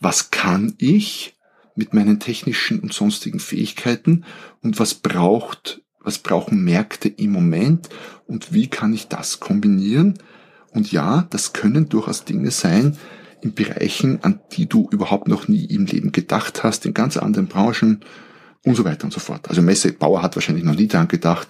was 0.00 0.30
kann 0.30 0.74
ich 0.78 1.37
mit 1.78 1.94
meinen 1.94 2.18
technischen 2.18 2.80
und 2.80 2.92
sonstigen 2.92 3.38
Fähigkeiten 3.38 4.24
und 4.62 4.80
was 4.80 4.94
braucht, 4.94 5.80
was 6.00 6.18
brauchen 6.18 6.64
Märkte 6.64 7.08
im 7.08 7.30
Moment 7.30 7.88
und 8.26 8.52
wie 8.52 8.66
kann 8.66 8.92
ich 8.92 9.06
das 9.06 9.38
kombinieren? 9.38 10.18
Und 10.72 10.90
ja, 10.90 11.26
das 11.30 11.52
können 11.52 11.88
durchaus 11.88 12.24
Dinge 12.24 12.50
sein 12.50 12.98
in 13.40 13.54
Bereichen, 13.54 14.18
an 14.22 14.40
die 14.52 14.68
du 14.68 14.88
überhaupt 14.90 15.28
noch 15.28 15.46
nie 15.46 15.64
im 15.66 15.86
Leben 15.86 16.10
gedacht 16.10 16.64
hast, 16.64 16.84
in 16.84 16.94
ganz 16.94 17.16
anderen 17.16 17.46
Branchen 17.46 18.00
und 18.64 18.74
so 18.74 18.84
weiter 18.84 19.04
und 19.04 19.12
so 19.12 19.20
fort. 19.20 19.48
Also 19.48 19.62
Messebauer 19.62 20.20
hat 20.20 20.34
wahrscheinlich 20.34 20.64
noch 20.64 20.74
nie 20.74 20.88
daran 20.88 21.06
gedacht, 21.06 21.46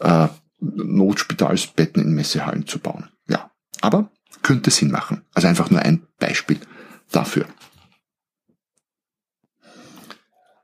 äh, 0.00 0.26
Notspitalsbetten 0.60 2.02
in 2.02 2.14
Messehallen 2.14 2.66
zu 2.66 2.80
bauen. 2.80 3.08
Ja, 3.28 3.52
aber 3.80 4.10
könnte 4.42 4.72
Sinn 4.72 4.90
machen. 4.90 5.22
Also 5.34 5.46
einfach 5.46 5.70
nur 5.70 5.82
ein 5.82 6.02
Beispiel 6.18 6.58
dafür. 7.12 7.46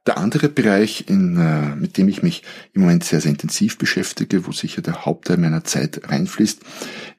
Der 0.07 0.19
andere 0.19 0.49
Bereich, 0.49 1.07
in, 1.09 1.37
äh, 1.37 1.75
mit 1.77 1.97
dem 1.97 2.09
ich 2.09 2.23
mich 2.23 2.43
im 2.73 2.83
Moment 2.83 3.05
sehr, 3.05 3.21
sehr 3.21 3.31
intensiv 3.31 3.79
beschäftige, 3.79 4.47
wo 4.47 4.53
sicher 4.53 4.83
der 4.83 5.07
Hauptteil 5.07 5.39
meiner 5.39 5.65
Zeit 5.65 6.03
reinfließt, 6.09 6.61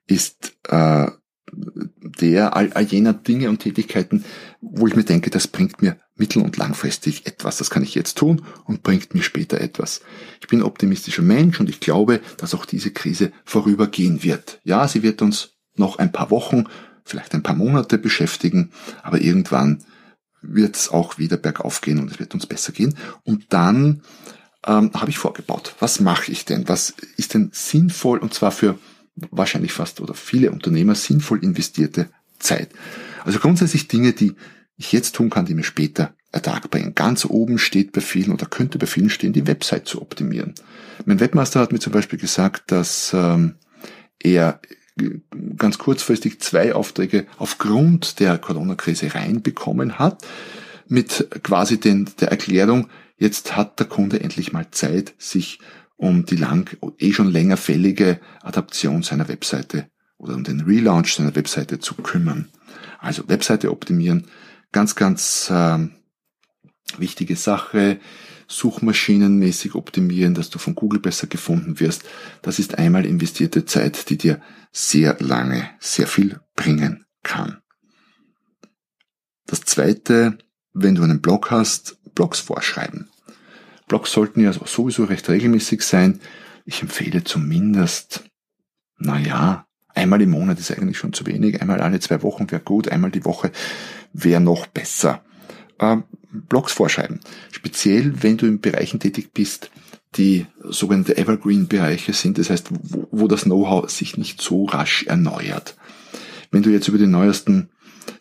ist 0.08 0.56
äh, 0.70 1.08
der 1.52 2.56
all, 2.56 2.74
all 2.74 2.84
jener 2.84 3.14
Dinge 3.14 3.50
und 3.50 3.60
Tätigkeiten, 3.60 4.24
wo 4.62 4.88
ich 4.88 4.96
mir 4.96 5.04
denke, 5.04 5.30
das 5.30 5.48
bringt 5.48 5.82
mir 5.82 5.98
mittel- 6.16 6.44
und 6.44 6.58
langfristig 6.58 7.26
etwas. 7.26 7.58
Das 7.58 7.70
kann 7.70 7.84
ich 7.84 7.96
jetzt 7.96 8.18
tun 8.18 8.44
und 8.66 8.84
bringt 8.84 9.14
mir 9.14 9.24
später 9.24 9.60
etwas. 9.60 10.02
Ich 10.42 10.48
bin 10.48 10.62
optimistischer 10.62 11.22
Mensch 11.22 11.60
und 11.60 11.70
ich 11.70 11.80
glaube, 11.80 12.22
dass 12.38 12.54
auch 12.54 12.66
diese 12.66 12.92
Krise 12.92 13.32
vorübergehen 13.44 14.24
wird. 14.24 14.60
Ja, 14.64 14.88
sie 14.88 15.04
wird 15.04 15.22
uns 15.22 15.52
noch 15.76 15.98
ein 15.98 16.12
paar 16.12 16.32
Wochen, 16.32 16.66
vielleicht 17.04 17.34
ein 17.34 17.44
paar 17.44 17.56
Monate 17.56 17.98
beschäftigen, 17.98 18.72
aber 19.04 19.22
irgendwann 19.22 19.84
wird 20.54 20.76
es 20.76 20.90
auch 20.90 21.18
wieder 21.18 21.38
bergauf 21.38 21.82
gehen 21.82 22.00
und 22.00 22.12
es 22.12 22.20
wird 22.20 22.34
uns 22.34 22.46
besser 22.46 22.72
gehen. 22.72 22.96
Und 23.24 23.46
dann 23.50 24.02
ähm, 24.66 24.92
habe 24.94 25.10
ich 25.10 25.18
vorgebaut. 25.18 25.76
Was 25.80 26.00
mache 26.00 26.32
ich 26.32 26.46
denn? 26.46 26.68
Was 26.68 26.94
ist 27.18 27.34
denn 27.34 27.50
sinnvoll 27.54 28.20
und 28.20 28.34
zwar 28.34 28.52
für 28.52 28.78
wahrscheinlich 29.16 29.74
fast 29.74 30.02
oder 30.02 30.14
viele 30.14 30.52
Unternehmer 30.52 30.96
sinnvoll 30.96 31.44
investierte 31.44 32.10
Zeit? 32.40 32.70
Also 33.24 33.40
grundsätzlich 33.40 33.88
Dinge, 33.88 34.14
die 34.14 34.36
ich 34.78 34.92
jetzt 34.92 35.16
tun 35.16 35.30
kann, 35.30 35.46
die 35.46 35.54
mir 35.54 35.64
später 35.64 36.14
Ertrag 36.32 36.70
bringen. 36.70 36.96
Ganz 36.96 37.26
oben 37.26 37.58
steht 37.58 37.94
bei 37.94 38.02
vielen 38.02 38.34
oder 38.34 38.46
könnte 38.46 38.78
bei 38.78 38.88
vielen 38.88 39.10
stehen, 39.10 39.32
die 39.32 39.48
Website 39.48 39.88
zu 39.88 40.02
optimieren. 40.02 40.54
Mein 41.06 41.22
Webmaster 41.22 41.62
hat 41.62 41.72
mir 41.72 41.80
zum 41.80 41.94
Beispiel 41.94 42.20
gesagt, 42.20 42.72
dass 42.72 43.14
ähm, 43.14 43.56
er 44.20 44.60
ganz 45.58 45.78
kurzfristig 45.78 46.40
zwei 46.40 46.74
Aufträge 46.74 47.28
aufgrund 47.38 48.20
der 48.20 48.38
Corona-Krise 48.38 49.14
reinbekommen 49.14 50.00
hat, 50.00 50.26
mit 50.88 51.28
quasi 51.44 51.80
den, 51.80 52.10
der 52.20 52.30
Erklärung, 52.30 52.90
jetzt 53.18 53.56
hat 53.56 53.80
der 53.80 53.88
Kunde 53.88 54.20
endlich 54.22 54.54
mal 54.54 54.70
Zeit, 54.72 55.14
sich 55.18 55.60
um 55.98 56.26
die 56.26 56.36
lang, 56.36 56.78
eh 57.00 57.14
schon 57.14 57.32
länger 57.32 57.58
fällige 57.58 58.20
Adaption 58.42 59.04
seiner 59.04 59.28
Webseite 59.28 59.88
oder 60.18 60.36
um 60.36 60.44
den 60.44 60.62
Relaunch 60.62 61.18
deiner 61.18 61.36
Webseite 61.36 61.80
zu 61.80 61.96
kümmern. 61.96 62.50
Also 63.00 63.28
Webseite 63.28 63.72
optimieren, 63.72 64.28
ganz, 64.72 64.96
ganz 64.96 65.50
äh, 65.50 65.88
wichtige 66.98 67.36
Sache. 67.36 68.00
Suchmaschinenmäßig 68.48 69.76
optimieren, 69.76 70.34
dass 70.34 70.50
du 70.50 70.60
von 70.60 70.76
Google 70.76 71.00
besser 71.00 71.28
gefunden 71.28 71.80
wirst. 71.80 72.04
Das 72.42 72.60
ist 72.60 72.78
einmal 72.78 73.06
investierte 73.06 73.66
Zeit, 73.66 74.10
die 74.10 74.18
dir 74.18 74.42
sehr 74.72 75.18
lange 75.20 75.70
sehr 75.80 76.08
viel 76.08 76.40
bringen 76.56 77.06
kann. 77.24 77.62
Das 79.48 79.62
zweite, 79.62 80.38
wenn 80.74 80.96
du 80.96 81.04
einen 81.04 81.22
Blog 81.22 81.52
hast, 81.52 81.98
Blogs 82.14 82.40
vorschreiben. 82.40 83.10
Blogs 83.88 84.12
sollten 84.12 84.42
ja 84.42 84.52
sowieso 84.54 85.04
recht 85.04 85.30
regelmäßig 85.30 85.82
sein. 85.82 86.20
Ich 86.66 86.82
empfehle 86.82 87.24
zumindest, 87.24 88.24
naja, 88.98 89.68
einmal 89.94 90.22
im 90.22 90.32
Monat 90.32 90.60
ist 90.60 90.72
eigentlich 90.72 90.98
schon 90.98 91.14
zu 91.14 91.26
wenig, 91.26 91.62
einmal 91.62 91.82
alle 91.82 92.00
zwei 92.00 92.24
Wochen 92.24 92.50
wäre 92.50 92.62
gut, 92.62 92.90
einmal 92.90 93.12
die 93.12 93.26
Woche 93.26 93.52
wäre 94.14 94.42
noch 94.42 94.66
besser. 94.68 95.24
Ähm, 95.80 96.06
Blogs 96.36 96.74
vorschreiben. 96.74 97.20
Speziell, 97.52 98.24
wenn 98.24 98.38
du 98.38 98.46
in 98.46 98.62
Bereichen 98.62 99.00
tätig 99.00 99.32
bist, 99.34 99.72
die 100.16 100.46
sogenannte 100.64 101.18
Evergreen-Bereiche 101.18 102.14
sind, 102.14 102.38
das 102.38 102.50
heißt, 102.50 102.68
wo, 102.72 103.08
wo 103.12 103.28
das 103.28 103.44
Know-how 103.44 103.90
sich 103.90 104.18
nicht 104.18 104.42
so 104.42 104.66
rasch 104.66 105.04
erneuert. 105.08 105.76
Wenn 106.52 106.64
du 106.64 106.70
jetzt 106.70 106.88
über 106.88 106.98
die 106.98 107.08
neuesten 107.08 107.70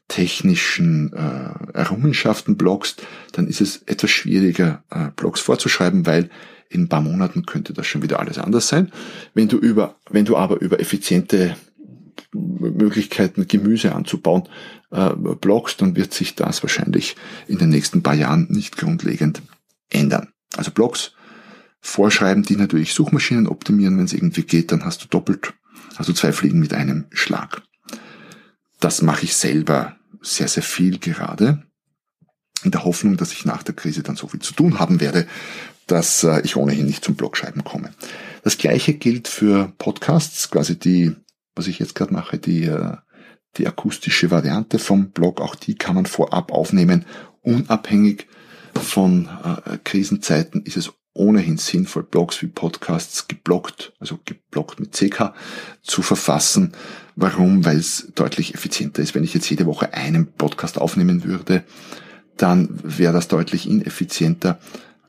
technischen 0.09 1.13
äh, 1.13 1.77
Errungenschaften 1.79 2.57
bloggst, 2.57 3.03
dann 3.33 3.47
ist 3.47 3.61
es 3.61 3.83
etwas 3.87 4.11
schwieriger, 4.11 4.83
äh, 4.91 5.11
Blogs 5.17 5.41
vorzuschreiben, 5.41 6.07
weil 6.07 6.31
in 6.69 6.83
ein 6.83 6.89
paar 6.89 7.01
Monaten 7.01 7.47
könnte 7.47 7.73
das 7.73 7.87
schon 7.87 8.03
wieder 8.03 8.21
alles 8.21 8.39
anders 8.39 8.69
sein. 8.69 8.91
Wenn 9.35 9.49
du 9.49 9.57
über, 9.57 9.97
wenn 10.11 10.25
du 10.25 10.37
aber 10.37 10.61
über 10.61 10.81
effiziente 10.81 11.57
Möglichkeiten, 12.35 13.47
Gemüse 13.47 13.95
anzubauen, 13.95 14.49
äh, 14.91 15.11
bloggst, 15.15 15.81
dann 15.81 15.97
wird 15.97 16.13
sich 16.13 16.35
das 16.35 16.63
wahrscheinlich 16.63 17.17
in 17.47 17.59
den 17.59 17.71
nächsten 17.71 18.03
paar 18.03 18.15
Jahren 18.15 18.47
nicht 18.51 18.77
grundlegend 18.77 19.43
ändern. 19.91 20.29
Also 20.57 20.71
Blogs 20.71 21.13
vorschreiben, 21.81 22.43
die 22.43 22.57
natürlich 22.57 22.95
Suchmaschinen 22.95 23.47
optimieren, 23.47 23.99
wenn 23.99 24.07
es 24.07 24.13
irgendwie 24.13 24.43
geht, 24.43 24.73
dann 24.73 24.85
hast 24.85 25.05
du 25.05 25.09
doppelt, 25.09 25.55
also 25.97 26.13
zwei 26.13 26.33
Fliegen 26.33 26.59
mit 26.59 26.73
einem 26.73 27.07
Schlag. 27.11 27.63
Das 28.81 29.03
mache 29.03 29.25
ich 29.25 29.37
selber 29.37 29.97
sehr, 30.21 30.49
sehr 30.49 30.63
viel 30.63 30.99
gerade. 30.99 31.63
In 32.65 32.71
der 32.71 32.85
Hoffnung, 32.85 33.17
dass 33.19 33.33
ich 33.33 33.45
nach 33.45 33.63
der 33.63 33.75
Krise 33.75 34.03
dann 34.03 34.17
so 34.17 34.27
viel 34.27 34.41
zu 34.41 34.55
tun 34.55 34.79
haben 34.79 35.01
werde, 35.01 35.27
dass 35.87 36.25
äh, 36.25 36.41
ich 36.43 36.57
ohnehin 36.57 36.87
nicht 36.87 37.05
zum 37.05 37.15
Blogschreiben 37.15 37.63
komme. 37.65 37.91
Das 38.43 38.57
gleiche 38.57 38.95
gilt 38.95 39.29
für 39.29 39.73
Podcasts, 39.79 40.51
quasi 40.51 40.79
die, 40.79 41.15
was 41.55 41.67
ich 41.67 41.79
jetzt 41.79 41.95
gerade 41.95 42.13
mache, 42.13 42.39
die, 42.39 42.65
äh, 42.65 42.97
die 43.57 43.67
akustische 43.67 44.31
Variante 44.31 44.79
vom 44.79 45.11
Blog. 45.11 45.41
Auch 45.41 45.55
die 45.55 45.75
kann 45.75 45.95
man 45.95 46.07
vorab 46.07 46.53
aufnehmen. 46.53 47.05
Unabhängig 47.43 48.27
von 48.75 49.29
äh, 49.45 49.79
Krisenzeiten 49.85 50.63
ist 50.63 50.77
es 50.77 50.93
ohnehin 51.15 51.59
sinnvoll, 51.59 52.03
Blogs 52.03 52.43
wie 52.43 52.49
Podcasts 52.49 53.29
geblockt, 53.29 53.93
also 54.01 54.19
geblockt 54.25 54.81
mit 54.81 54.93
CK, 54.93 55.33
zu 55.83 56.03
verfassen. 56.03 56.73
Warum? 57.15 57.65
Weil 57.65 57.79
es 57.79 58.13
deutlich 58.17 58.55
effizienter 58.55 59.03
ist. 59.03 59.15
Wenn 59.15 59.23
ich 59.23 59.33
jetzt 59.33 59.49
jede 59.49 59.67
Woche 59.67 59.95
einen 59.95 60.33
Podcast 60.33 60.79
aufnehmen 60.79 61.25
würde, 61.25 61.63
dann 62.37 62.69
wäre 62.83 63.13
das 63.13 63.29
deutlich 63.29 63.69
ineffizienter, 63.69 64.59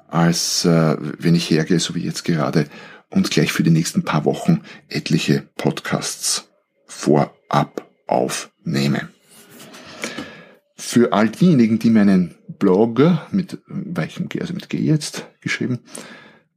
als 0.07 0.63
äh, 0.65 0.95
wenn 1.17 1.33
ich 1.33 1.49
hergehe, 1.49 1.79
so 1.79 1.95
wie 1.95 2.03
jetzt 2.03 2.23
gerade, 2.23 2.67
und 3.09 3.31
gleich 3.31 3.51
für 3.51 3.63
die 3.63 3.71
nächsten 3.71 4.03
paar 4.03 4.25
Wochen 4.25 4.61
etliche 4.89 5.47
Podcasts 5.55 6.49
vorab 6.85 7.89
aufnehme. 8.07 9.09
Für 10.75 11.13
all 11.13 11.29
diejenigen, 11.29 11.79
die 11.79 11.89
meinen 11.89 12.35
Blog 12.59 13.01
mit 13.31 13.59
weichem 13.67 14.29
G, 14.29 14.41
also 14.41 14.53
mit 14.53 14.69
G 14.69 14.77
jetzt 14.77 15.27
geschrieben, 15.41 15.79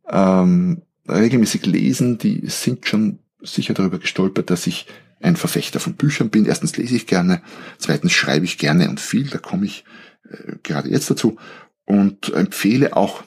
ähm, 0.09 0.83
regelmäßig 1.09 1.65
lesen, 1.67 2.19
die 2.19 2.43
sind 2.47 2.87
schon 2.87 3.21
sicher 3.41 3.75
darüber 3.75 3.99
gestolpert, 3.99 4.51
dass 4.51 4.67
ich 4.67 4.87
ein 5.21 5.37
Verfechter 5.37 5.81
von 5.81 5.95
Büchern 5.95 6.31
bin. 6.31 6.47
Erstens 6.47 6.77
lese 6.77 6.97
ich 6.97 7.07
gerne, 7.07 7.43
zweitens 7.79 8.13
schreibe 8.13 8.45
ich 8.45 8.59
gerne 8.59 8.89
und 8.89 9.01
viel, 9.01 9.29
da 9.29 9.39
komme 9.39 9.67
ich 9.67 9.85
äh, 10.29 10.57
gerade 10.63 10.91
jetzt 10.91 11.11
dazu 11.11 11.37
und 11.85 12.33
empfehle 12.35 12.97
auch, 12.97 13.25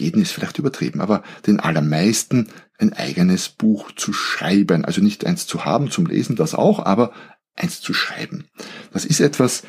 jeden 0.00 0.22
ist 0.22 0.32
vielleicht 0.32 0.58
übertrieben, 0.58 1.00
aber 1.00 1.22
den 1.46 1.60
allermeisten 1.60 2.48
ein 2.78 2.92
eigenes 2.92 3.48
Buch 3.48 3.92
zu 3.92 4.12
schreiben. 4.12 4.84
Also 4.84 5.00
nicht 5.00 5.26
eins 5.26 5.46
zu 5.46 5.64
haben 5.64 5.90
zum 5.90 6.06
Lesen, 6.06 6.36
das 6.36 6.54
auch, 6.54 6.84
aber 6.84 7.12
eins 7.56 7.80
zu 7.80 7.92
schreiben. 7.92 8.46
Das 8.92 9.04
ist 9.04 9.20
etwas, 9.20 9.62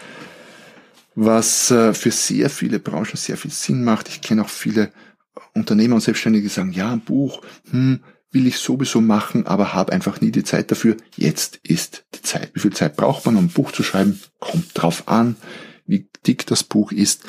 was 1.16 1.72
äh, 1.72 1.94
für 1.94 2.12
sehr 2.12 2.50
viele 2.50 2.80
Branchen 2.80 3.18
sehr 3.18 3.38
viel 3.38 3.52
Sinn 3.52 3.84
macht. 3.84 4.08
Ich 4.08 4.22
kenne 4.22 4.44
auch 4.44 4.50
viele 4.50 4.92
Unternehmer 5.54 5.96
und 5.96 6.02
Selbstständige, 6.02 6.48
die 6.48 6.54
sagen, 6.54 6.72
ja, 6.72 6.92
ein 6.92 7.02
Buch, 7.02 7.42
hm, 7.70 8.02
will 8.32 8.48
ich 8.48 8.58
sowieso 8.58 9.02
machen, 9.02 9.46
aber 9.46 9.74
habe 9.74 9.92
einfach 9.92 10.22
nie 10.22 10.32
die 10.32 10.44
Zeit 10.44 10.72
dafür. 10.72 10.96
Jetzt 11.16 11.60
ist 11.64 12.06
die 12.16 12.22
Zeit. 12.22 12.52
Wie 12.54 12.62
viel 12.62 12.74
Zeit 12.74 12.96
braucht 12.96 13.26
man, 13.26 13.36
um 13.36 13.46
ein 13.46 13.50
Buch 13.50 13.72
zu 13.72 13.84
schreiben? 13.84 14.20
Kommt 14.40 14.70
drauf 14.74 15.08
an, 15.08 15.36
wie 15.86 16.08
dick 16.26 16.46
das 16.46 16.64
Buch 16.64 16.94
ist. 16.94 17.24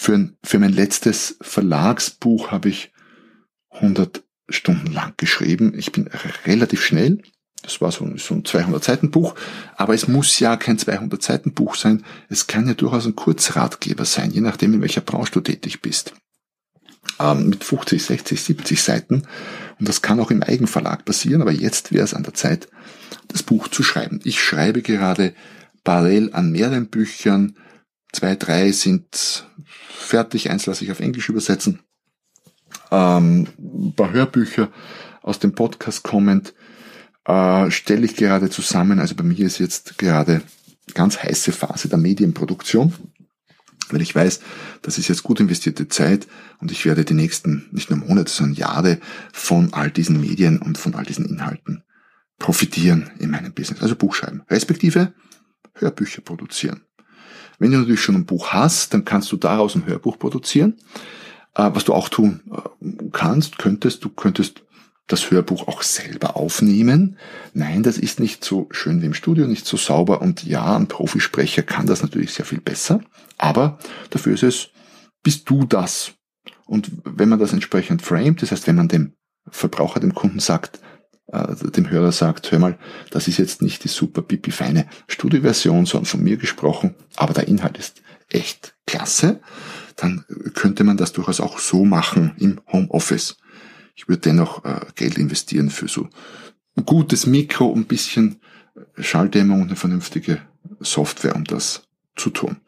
Für, 0.00 0.30
für 0.44 0.60
mein 0.60 0.72
letztes 0.72 1.38
Verlagsbuch 1.40 2.52
habe 2.52 2.68
ich 2.68 2.92
100 3.70 4.22
Stunden 4.48 4.92
lang 4.92 5.14
geschrieben. 5.16 5.74
Ich 5.76 5.90
bin 5.90 6.08
relativ 6.46 6.84
schnell. 6.84 7.20
Das 7.62 7.80
war 7.80 7.90
so, 7.90 8.04
ein 8.04 8.44
200 8.44 8.82
Seiten 8.82 9.10
Buch. 9.10 9.34
Aber 9.76 9.94
es 9.94 10.06
muss 10.06 10.38
ja 10.38 10.56
kein 10.56 10.78
200 10.78 11.20
Seiten 11.20 11.52
Buch 11.52 11.74
sein. 11.74 12.04
Es 12.28 12.46
kann 12.46 12.68
ja 12.68 12.74
durchaus 12.74 13.06
ein 13.06 13.16
Kurzratgeber 13.16 14.04
sein, 14.04 14.30
je 14.30 14.40
nachdem, 14.40 14.72
in 14.72 14.82
welcher 14.82 15.00
Branche 15.00 15.32
du 15.32 15.40
tätig 15.40 15.82
bist. 15.82 16.14
Ähm, 17.18 17.48
mit 17.48 17.64
50, 17.64 18.00
60, 18.00 18.40
70 18.40 18.80
Seiten. 18.80 19.24
Und 19.80 19.88
das 19.88 20.00
kann 20.00 20.20
auch 20.20 20.30
im 20.30 20.44
Eigenverlag 20.44 21.04
passieren. 21.06 21.42
Aber 21.42 21.52
jetzt 21.52 21.92
wäre 21.92 22.04
es 22.04 22.14
an 22.14 22.22
der 22.22 22.34
Zeit, 22.34 22.68
das 23.26 23.42
Buch 23.42 23.66
zu 23.66 23.82
schreiben. 23.82 24.20
Ich 24.22 24.40
schreibe 24.40 24.80
gerade 24.80 25.34
parallel 25.82 26.32
an 26.34 26.52
mehreren 26.52 26.86
Büchern. 26.86 27.56
Zwei, 28.12 28.36
drei 28.36 28.72
sind 28.72 29.46
fertig. 29.88 30.50
Eins 30.50 30.66
lasse 30.66 30.84
ich 30.84 30.90
auf 30.90 31.00
Englisch 31.00 31.28
übersetzen. 31.28 31.80
Ähm, 32.90 33.48
ein 33.58 33.94
paar 33.94 34.12
Hörbücher 34.12 34.70
aus 35.22 35.38
dem 35.38 35.54
Podcast 35.54 36.02
kommend 36.02 36.54
äh, 37.26 37.70
stelle 37.70 38.06
ich 38.06 38.16
gerade 38.16 38.50
zusammen. 38.50 38.98
Also 38.98 39.14
bei 39.14 39.24
mir 39.24 39.46
ist 39.46 39.58
jetzt 39.58 39.98
gerade 39.98 40.42
ganz 40.94 41.22
heiße 41.22 41.52
Phase 41.52 41.88
der 41.88 41.98
Medienproduktion, 41.98 42.94
weil 43.90 44.00
ich 44.00 44.14
weiß, 44.14 44.40
das 44.82 44.96
ist 44.96 45.08
jetzt 45.08 45.22
gut 45.22 45.40
investierte 45.40 45.88
Zeit 45.88 46.26
und 46.60 46.72
ich 46.72 46.84
werde 46.86 47.04
die 47.04 47.14
nächsten 47.14 47.68
nicht 47.72 47.90
nur 47.90 47.98
Monate, 47.98 48.30
sondern 48.32 48.56
Jahre 48.56 48.98
von 49.32 49.72
all 49.74 49.90
diesen 49.90 50.20
Medien 50.20 50.58
und 50.58 50.78
von 50.78 50.94
all 50.94 51.04
diesen 51.04 51.26
Inhalten 51.26 51.84
profitieren 52.38 53.10
in 53.18 53.30
meinem 53.30 53.52
Business. 53.52 53.82
Also 53.82 53.96
Buch 53.96 54.14
schreiben, 54.14 54.42
respektive 54.48 55.12
Hörbücher 55.74 56.22
produzieren. 56.22 56.87
Wenn 57.58 57.72
du 57.72 57.78
natürlich 57.78 58.00
schon 58.00 58.14
ein 58.14 58.26
Buch 58.26 58.48
hast, 58.48 58.94
dann 58.94 59.04
kannst 59.04 59.30
du 59.32 59.36
daraus 59.36 59.74
ein 59.74 59.86
Hörbuch 59.86 60.18
produzieren. 60.18 60.74
Äh, 61.54 61.70
was 61.74 61.84
du 61.84 61.94
auch 61.94 62.08
tun 62.08 62.40
äh, 62.52 63.08
kannst, 63.12 63.58
könntest, 63.58 64.04
du 64.04 64.10
könntest 64.10 64.62
das 65.08 65.30
Hörbuch 65.30 65.66
auch 65.68 65.82
selber 65.82 66.36
aufnehmen. 66.36 67.16
Nein, 67.54 67.82
das 67.82 67.98
ist 67.98 68.20
nicht 68.20 68.44
so 68.44 68.68
schön 68.70 69.02
wie 69.02 69.06
im 69.06 69.14
Studio, 69.14 69.46
nicht 69.46 69.66
so 69.66 69.76
sauber 69.76 70.20
und 70.20 70.44
ja, 70.44 70.76
ein 70.76 70.86
Profisprecher 70.86 71.62
kann 71.62 71.86
das 71.86 72.02
natürlich 72.02 72.32
sehr 72.32 72.44
viel 72.44 72.60
besser, 72.60 73.00
aber 73.38 73.78
dafür 74.10 74.34
ist 74.34 74.42
es, 74.42 74.68
bist 75.22 75.48
du 75.48 75.64
das. 75.64 76.12
Und 76.66 76.92
wenn 77.04 77.30
man 77.30 77.38
das 77.38 77.54
entsprechend 77.54 78.02
framet, 78.02 78.42
das 78.42 78.52
heißt, 78.52 78.66
wenn 78.66 78.76
man 78.76 78.88
dem 78.88 79.14
Verbraucher, 79.50 79.98
dem 79.98 80.14
Kunden 80.14 80.40
sagt, 80.40 80.78
äh, 81.32 81.70
dem 81.70 81.90
Hörer 81.90 82.12
sagt, 82.12 82.50
hör 82.52 82.58
mal, 82.58 82.78
das 83.10 83.28
ist 83.28 83.38
jetzt 83.38 83.62
nicht 83.62 83.84
die 83.84 83.88
super 83.88 84.22
pipi 84.22 84.50
feine 84.50 84.86
Studioversion, 85.08 85.86
sondern 85.86 86.06
von 86.06 86.22
mir 86.22 86.36
gesprochen, 86.36 86.94
aber 87.16 87.34
der 87.34 87.48
Inhalt 87.48 87.78
ist 87.78 88.02
echt 88.30 88.74
klasse, 88.86 89.40
dann 89.96 90.24
könnte 90.54 90.84
man 90.84 90.96
das 90.96 91.12
durchaus 91.12 91.40
auch 91.40 91.58
so 91.58 91.84
machen 91.84 92.32
im 92.38 92.60
Homeoffice 92.70 93.38
ich 93.98 94.08
würde 94.08 94.20
dennoch 94.20 94.64
äh, 94.64 94.80
Geld 94.94 95.18
investieren 95.18 95.70
für 95.70 95.88
so 95.88 96.08
ein 96.76 96.84
gutes 96.84 97.26
Mikro, 97.26 97.74
ein 97.74 97.86
bisschen 97.86 98.40
Schalldämmung 98.96 99.60
und 99.60 99.68
eine 99.68 99.76
vernünftige 99.76 100.40
Software, 100.78 101.34
um 101.34 101.42
das 101.42 101.82
zu 102.14 102.30
tun. 102.30 102.58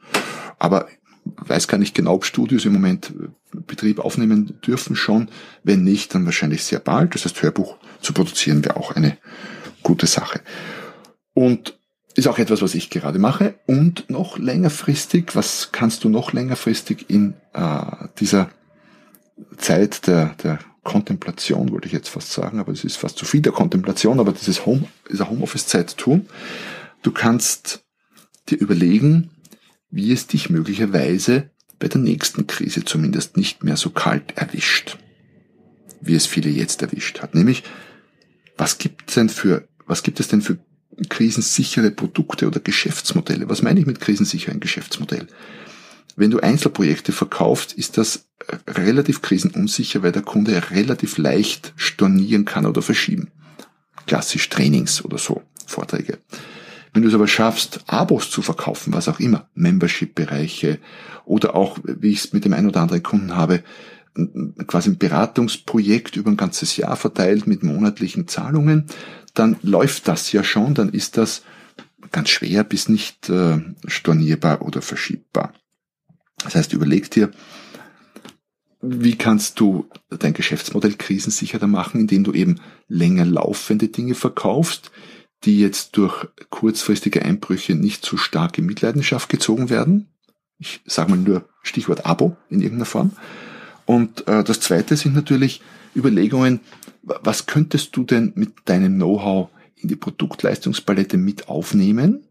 Aber 0.58 0.88
weiß 1.36 1.68
gar 1.68 1.78
nicht 1.78 1.94
genau, 1.94 2.14
ob 2.14 2.24
Studios 2.24 2.64
im 2.64 2.72
Moment 2.72 3.10
äh, 3.10 3.58
Betrieb 3.66 3.98
aufnehmen 3.98 4.60
dürfen 4.66 4.96
schon. 4.96 5.28
Wenn 5.62 5.84
nicht, 5.84 6.14
dann 6.14 6.24
wahrscheinlich 6.24 6.64
sehr 6.64 6.80
bald. 6.80 7.14
Das 7.14 7.24
heißt, 7.24 7.42
Hörbuch 7.42 7.76
zu 8.00 8.12
produzieren 8.12 8.64
wäre 8.64 8.76
auch 8.76 8.92
eine 8.92 9.18
gute 9.82 10.06
Sache. 10.06 10.40
Und 11.34 11.78
ist 12.14 12.26
auch 12.26 12.38
etwas, 12.38 12.62
was 12.62 12.74
ich 12.74 12.90
gerade 12.90 13.18
mache. 13.18 13.54
Und 13.66 14.10
noch 14.10 14.38
längerfristig, 14.38 15.34
was 15.34 15.70
kannst 15.72 16.04
du 16.04 16.08
noch 16.08 16.32
längerfristig 16.32 17.08
in 17.08 17.34
äh, 17.52 18.08
dieser 18.18 18.50
Zeit 19.56 20.06
der, 20.06 20.34
der 20.42 20.58
Kontemplation, 20.82 21.70
wollte 21.72 21.86
ich 21.86 21.92
jetzt 21.92 22.08
fast 22.08 22.32
sagen, 22.32 22.58
aber 22.58 22.72
es 22.72 22.84
ist 22.84 22.96
fast 22.96 23.18
zu 23.18 23.24
viel 23.24 23.42
der 23.42 23.52
Kontemplation, 23.52 24.18
aber 24.18 24.32
dieses 24.32 24.64
Home, 24.66 24.84
dieser 25.10 25.28
Homeoffice-Zeit 25.28 25.96
tun. 25.96 26.26
Du 27.02 27.12
kannst 27.12 27.84
dir 28.48 28.58
überlegen, 28.58 29.30
wie 29.90 30.12
es 30.12 30.26
dich 30.26 30.50
möglicherweise 30.50 31.50
bei 31.78 31.88
der 31.88 32.00
nächsten 32.00 32.46
Krise 32.46 32.84
zumindest 32.84 33.36
nicht 33.36 33.64
mehr 33.64 33.76
so 33.76 33.90
kalt 33.90 34.36
erwischt, 34.36 34.98
wie 36.00 36.14
es 36.14 36.26
viele 36.26 36.50
jetzt 36.50 36.82
erwischt 36.82 37.20
hat. 37.20 37.34
Nämlich, 37.34 37.62
was 38.56 38.78
gibt 38.78 39.08
es 39.08 39.14
denn 39.14 39.28
für, 39.28 39.66
was 39.86 40.02
gibt 40.02 40.20
es 40.20 40.28
denn 40.28 40.42
für 40.42 40.58
krisensichere 41.08 41.90
Produkte 41.90 42.46
oder 42.46 42.60
Geschäftsmodelle? 42.60 43.48
Was 43.48 43.62
meine 43.62 43.80
ich 43.80 43.86
mit 43.86 44.00
krisensicheren 44.00 44.60
Geschäftsmodell? 44.60 45.26
Wenn 46.16 46.30
du 46.30 46.40
Einzelprojekte 46.40 47.12
verkaufst, 47.12 47.72
ist 47.72 47.96
das 47.96 48.26
relativ 48.68 49.22
krisenunsicher, 49.22 50.02
weil 50.02 50.12
der 50.12 50.22
Kunde 50.22 50.70
relativ 50.70 51.16
leicht 51.16 51.72
stornieren 51.76 52.44
kann 52.44 52.66
oder 52.66 52.82
verschieben. 52.82 53.30
Klassisch 54.06 54.48
Trainings 54.50 55.04
oder 55.04 55.18
so, 55.18 55.42
Vorträge. 55.66 56.18
Wenn 56.92 57.02
du 57.02 57.08
es 57.08 57.14
aber 57.14 57.28
schaffst, 57.28 57.84
Abos 57.86 58.30
zu 58.30 58.42
verkaufen, 58.42 58.92
was 58.92 59.08
auch 59.08 59.20
immer, 59.20 59.48
Membership-Bereiche 59.54 60.78
oder 61.24 61.54
auch, 61.54 61.78
wie 61.84 62.10
ich 62.10 62.24
es 62.24 62.32
mit 62.32 62.44
dem 62.44 62.52
einen 62.52 62.68
oder 62.68 62.80
anderen 62.80 63.02
Kunden 63.02 63.36
habe, 63.36 63.62
quasi 64.66 64.90
ein 64.90 64.98
Beratungsprojekt 64.98 66.16
über 66.16 66.30
ein 66.30 66.36
ganzes 66.36 66.76
Jahr 66.76 66.96
verteilt 66.96 67.46
mit 67.46 67.62
monatlichen 67.62 68.26
Zahlungen, 68.26 68.86
dann 69.34 69.56
läuft 69.62 70.08
das 70.08 70.32
ja 70.32 70.42
schon, 70.42 70.74
dann 70.74 70.88
ist 70.88 71.16
das 71.16 71.42
ganz 72.10 72.28
schwer 72.28 72.64
bis 72.64 72.88
nicht 72.88 73.28
äh, 73.28 73.60
stornierbar 73.86 74.62
oder 74.62 74.82
verschiebbar. 74.82 75.54
Das 76.42 76.54
heißt, 76.54 76.72
überleg 76.72 77.10
dir, 77.10 77.30
wie 78.82 79.16
kannst 79.16 79.60
du 79.60 79.88
dein 80.08 80.32
Geschäftsmodell 80.32 80.94
krisensicherer 80.94 81.66
machen, 81.66 82.00
indem 82.00 82.24
du 82.24 82.32
eben 82.32 82.60
länger 82.88 83.26
laufende 83.26 83.88
Dinge 83.88 84.14
verkaufst, 84.14 84.90
die 85.44 85.60
jetzt 85.60 85.96
durch 85.96 86.26
kurzfristige 86.50 87.22
Einbrüche 87.22 87.74
nicht 87.74 88.04
so 88.04 88.16
stark 88.16 88.58
in 88.58 88.66
Mitleidenschaft 88.66 89.28
gezogen 89.28 89.70
werden. 89.70 90.08
Ich 90.58 90.80
sage 90.84 91.10
mal 91.10 91.16
nur 91.16 91.48
Stichwort 91.62 92.04
Abo 92.04 92.36
in 92.50 92.60
irgendeiner 92.60 92.84
Form. 92.84 93.12
Und 93.86 94.26
äh, 94.28 94.44
das 94.44 94.60
Zweite 94.60 94.96
sind 94.96 95.14
natürlich 95.14 95.62
Überlegungen, 95.96 96.60
was 97.02 97.46
könntest 97.46 97.96
du 97.96 98.04
denn 98.04 98.32
mit 98.34 98.52
deinem 98.66 98.96
Know-how 98.96 99.48
in 99.76 99.88
die 99.88 99.96
Produktleistungspalette 99.96 101.16
mit 101.16 101.48
aufnehmen 101.48 102.26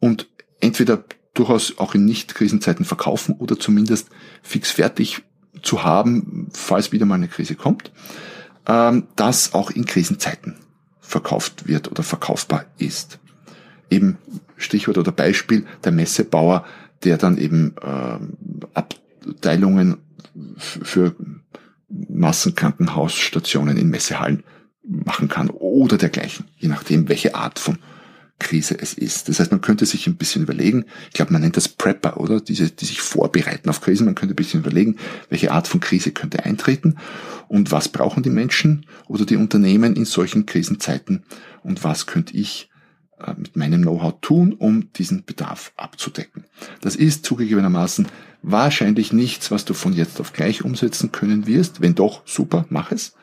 und 0.00 0.28
entweder 0.60 1.04
durchaus 1.34 1.78
auch 1.78 1.94
in 1.94 2.04
Nicht-Krisenzeiten 2.04 2.84
verkaufen 2.84 3.36
oder 3.36 3.58
zumindest 3.58 4.08
fix 4.42 4.70
fertig 4.72 5.22
zu 5.62 5.84
haben, 5.84 6.48
falls 6.52 6.92
wieder 6.92 7.06
mal 7.06 7.14
eine 7.14 7.28
Krise 7.28 7.54
kommt, 7.54 7.92
ähm, 8.66 9.04
das 9.16 9.54
auch 9.54 9.70
in 9.70 9.86
Krisenzeiten 9.86 10.56
verkauft 11.12 11.68
wird 11.68 11.90
oder 11.90 12.02
verkaufbar 12.02 12.64
ist. 12.78 13.18
Eben 13.90 14.18
Stichwort 14.56 14.98
oder 14.98 15.12
Beispiel 15.12 15.66
der 15.84 15.92
Messebauer, 15.92 16.64
der 17.04 17.18
dann 17.18 17.36
eben 17.36 17.74
äh, 17.82 18.18
Abteilungen 18.74 19.98
für 20.56 21.14
Massenkrankenhausstationen 21.88 23.76
in 23.76 23.90
Messehallen 23.90 24.42
machen 24.82 25.28
kann 25.28 25.50
oder 25.50 25.98
dergleichen, 25.98 26.46
je 26.56 26.68
nachdem, 26.68 27.08
welche 27.08 27.34
Art 27.34 27.58
von 27.58 27.78
Krise 28.42 28.78
es 28.78 28.92
ist. 28.92 29.28
Das 29.28 29.40
heißt, 29.40 29.50
man 29.50 29.60
könnte 29.60 29.86
sich 29.86 30.06
ein 30.06 30.16
bisschen 30.16 30.42
überlegen, 30.42 30.84
ich 31.08 31.14
glaube, 31.14 31.32
man 31.32 31.40
nennt 31.40 31.56
das 31.56 31.68
Prepper, 31.68 32.18
oder? 32.18 32.40
Diese, 32.40 32.70
die 32.70 32.84
sich 32.84 33.00
vorbereiten 33.00 33.70
auf 33.70 33.80
Krisen. 33.80 34.04
Man 34.04 34.14
könnte 34.14 34.34
ein 34.34 34.36
bisschen 34.36 34.60
überlegen, 34.60 34.96
welche 35.30 35.52
Art 35.52 35.68
von 35.68 35.80
Krise 35.80 36.10
könnte 36.10 36.44
eintreten 36.44 36.96
und 37.48 37.70
was 37.72 37.88
brauchen 37.88 38.22
die 38.22 38.30
Menschen 38.30 38.86
oder 39.06 39.24
die 39.24 39.36
Unternehmen 39.36 39.96
in 39.96 40.04
solchen 40.04 40.44
Krisenzeiten 40.44 41.22
und 41.62 41.84
was 41.84 42.06
könnte 42.06 42.36
ich 42.36 42.68
äh, 43.18 43.34
mit 43.36 43.56
meinem 43.56 43.82
Know-how 43.82 44.14
tun, 44.20 44.54
um 44.54 44.92
diesen 44.92 45.24
Bedarf 45.24 45.72
abzudecken. 45.76 46.44
Das 46.80 46.96
ist 46.96 47.24
zugegebenermaßen 47.24 48.08
wahrscheinlich 48.42 49.12
nichts, 49.12 49.50
was 49.50 49.64
du 49.64 49.74
von 49.74 49.92
jetzt 49.92 50.20
auf 50.20 50.32
gleich 50.32 50.64
umsetzen 50.64 51.12
können 51.12 51.46
wirst. 51.46 51.80
Wenn 51.80 51.94
doch, 51.94 52.22
super, 52.26 52.66
mach 52.68 52.90
es. 52.90 53.14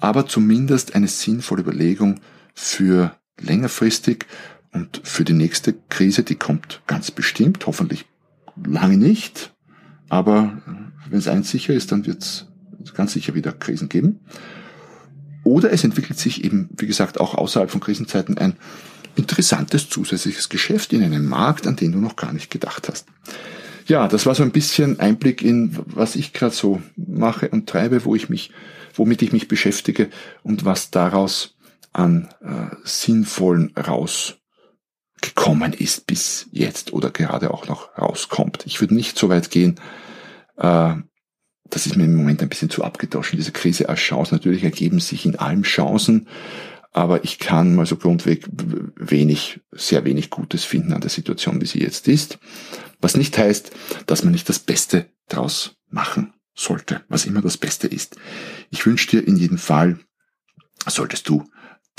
Aber 0.00 0.26
zumindest 0.26 0.94
eine 0.94 1.08
sinnvolle 1.08 1.62
Überlegung 1.62 2.20
für 2.54 3.17
längerfristig 3.40 4.26
und 4.72 5.00
für 5.04 5.24
die 5.24 5.32
nächste 5.32 5.74
Krise, 5.88 6.22
die 6.22 6.34
kommt 6.34 6.82
ganz 6.86 7.10
bestimmt, 7.10 7.66
hoffentlich 7.66 8.06
lange 8.64 8.96
nicht. 8.96 9.52
Aber 10.08 10.60
wenn 11.08 11.18
es 11.18 11.28
eins 11.28 11.50
sicher 11.50 11.74
ist, 11.74 11.92
dann 11.92 12.06
wird 12.06 12.22
es 12.22 12.46
ganz 12.94 13.12
sicher 13.12 13.34
wieder 13.34 13.52
Krisen 13.52 13.88
geben. 13.88 14.20
Oder 15.44 15.72
es 15.72 15.84
entwickelt 15.84 16.18
sich 16.18 16.44
eben, 16.44 16.68
wie 16.76 16.86
gesagt, 16.86 17.20
auch 17.20 17.34
außerhalb 17.34 17.70
von 17.70 17.80
Krisenzeiten 17.80 18.36
ein 18.38 18.56
interessantes 19.16 19.88
zusätzliches 19.88 20.48
Geschäft 20.48 20.92
in 20.92 21.02
einem 21.02 21.26
Markt, 21.26 21.66
an 21.66 21.76
den 21.76 21.92
du 21.92 21.98
noch 21.98 22.16
gar 22.16 22.32
nicht 22.32 22.50
gedacht 22.50 22.88
hast. 22.88 23.06
Ja, 23.86 24.06
das 24.06 24.26
war 24.26 24.34
so 24.34 24.42
ein 24.42 24.52
bisschen 24.52 25.00
Einblick 25.00 25.42
in, 25.42 25.76
was 25.86 26.14
ich 26.14 26.34
gerade 26.34 26.54
so 26.54 26.82
mache 26.96 27.48
und 27.48 27.68
treibe, 27.68 28.04
wo 28.04 28.14
ich 28.14 28.28
mich, 28.28 28.50
womit 28.94 29.22
ich 29.22 29.32
mich 29.32 29.48
beschäftige 29.48 30.10
und 30.42 30.66
was 30.66 30.90
daraus 30.90 31.56
an 31.92 32.28
äh, 32.40 32.74
sinnvollen 32.84 33.74
rausgekommen 33.76 35.72
ist 35.72 36.06
bis 36.06 36.48
jetzt 36.52 36.92
oder 36.92 37.10
gerade 37.10 37.52
auch 37.52 37.66
noch 37.68 37.96
rauskommt. 37.96 38.64
Ich 38.66 38.80
würde 38.80 38.94
nicht 38.94 39.18
so 39.18 39.28
weit 39.28 39.50
gehen, 39.50 39.80
äh, 40.56 40.94
das 41.70 41.86
ist 41.86 41.96
mir 41.96 42.04
im 42.04 42.16
Moment 42.16 42.42
ein 42.42 42.48
bisschen 42.48 42.70
zu 42.70 42.82
abgedroschen, 42.82 43.36
diese 43.38 43.52
Krise 43.52 43.88
als 43.88 44.00
Chance. 44.00 44.34
Natürlich 44.34 44.64
ergeben 44.64 45.00
sich 45.00 45.26
in 45.26 45.36
allem 45.36 45.62
Chancen, 45.62 46.28
aber 46.92 47.24
ich 47.24 47.38
kann 47.38 47.74
mal 47.74 47.86
so 47.86 47.96
grundweg 47.96 48.46
wenig, 48.96 49.60
sehr 49.72 50.04
wenig 50.04 50.30
Gutes 50.30 50.64
finden 50.64 50.92
an 50.92 51.00
der 51.00 51.10
Situation, 51.10 51.60
wie 51.60 51.66
sie 51.66 51.80
jetzt 51.80 52.08
ist. 52.08 52.38
Was 53.00 53.16
nicht 53.16 53.36
heißt, 53.36 53.70
dass 54.06 54.24
man 54.24 54.32
nicht 54.32 54.48
das 54.48 54.58
Beste 54.58 55.06
draus 55.28 55.76
machen 55.90 56.32
sollte, 56.54 57.02
was 57.08 57.26
immer 57.26 57.42
das 57.42 57.56
Beste 57.56 57.86
ist. 57.86 58.16
Ich 58.70 58.84
wünsche 58.84 59.08
dir 59.08 59.26
in 59.26 59.36
jedem 59.36 59.58
Fall, 59.58 59.98
solltest 60.86 61.28
du 61.28 61.44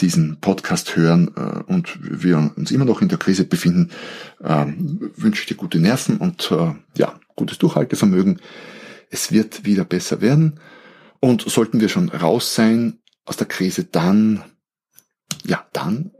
diesen 0.02 0.40
Podcast 0.40 0.96
hören 0.96 1.32
äh, 1.36 1.72
und 1.72 1.98
wir 2.02 2.52
uns 2.56 2.72
immer 2.72 2.86
noch 2.86 3.02
in 3.02 3.10
der 3.10 3.18
Krise 3.18 3.46
befinden, 3.46 3.92
äh, 4.44 4.66
wünsche 5.16 5.42
ich 5.42 5.48
dir 5.48 5.56
gute 5.56 5.80
Nerven 5.80 6.18
und 6.18 6.52
äh, 6.52 6.74
ja, 6.98 7.20
gutes 7.36 7.58
Durchhaltevermögen. 7.58 8.40
Es 9.10 9.32
wird 9.32 9.66
wieder 9.66 9.86
besser 9.86 10.22
werden. 10.22 10.60
Und 11.20 11.42
sollten 11.42 11.82
wir 11.82 11.90
schon 11.90 12.10
raus 12.10 12.56
sein 12.56 13.00
aus 13.26 13.38
der 13.38 13.48
Krise, 13.48 13.84
dann, 13.84 14.44
ja, 15.46 15.68
dann 15.74 16.12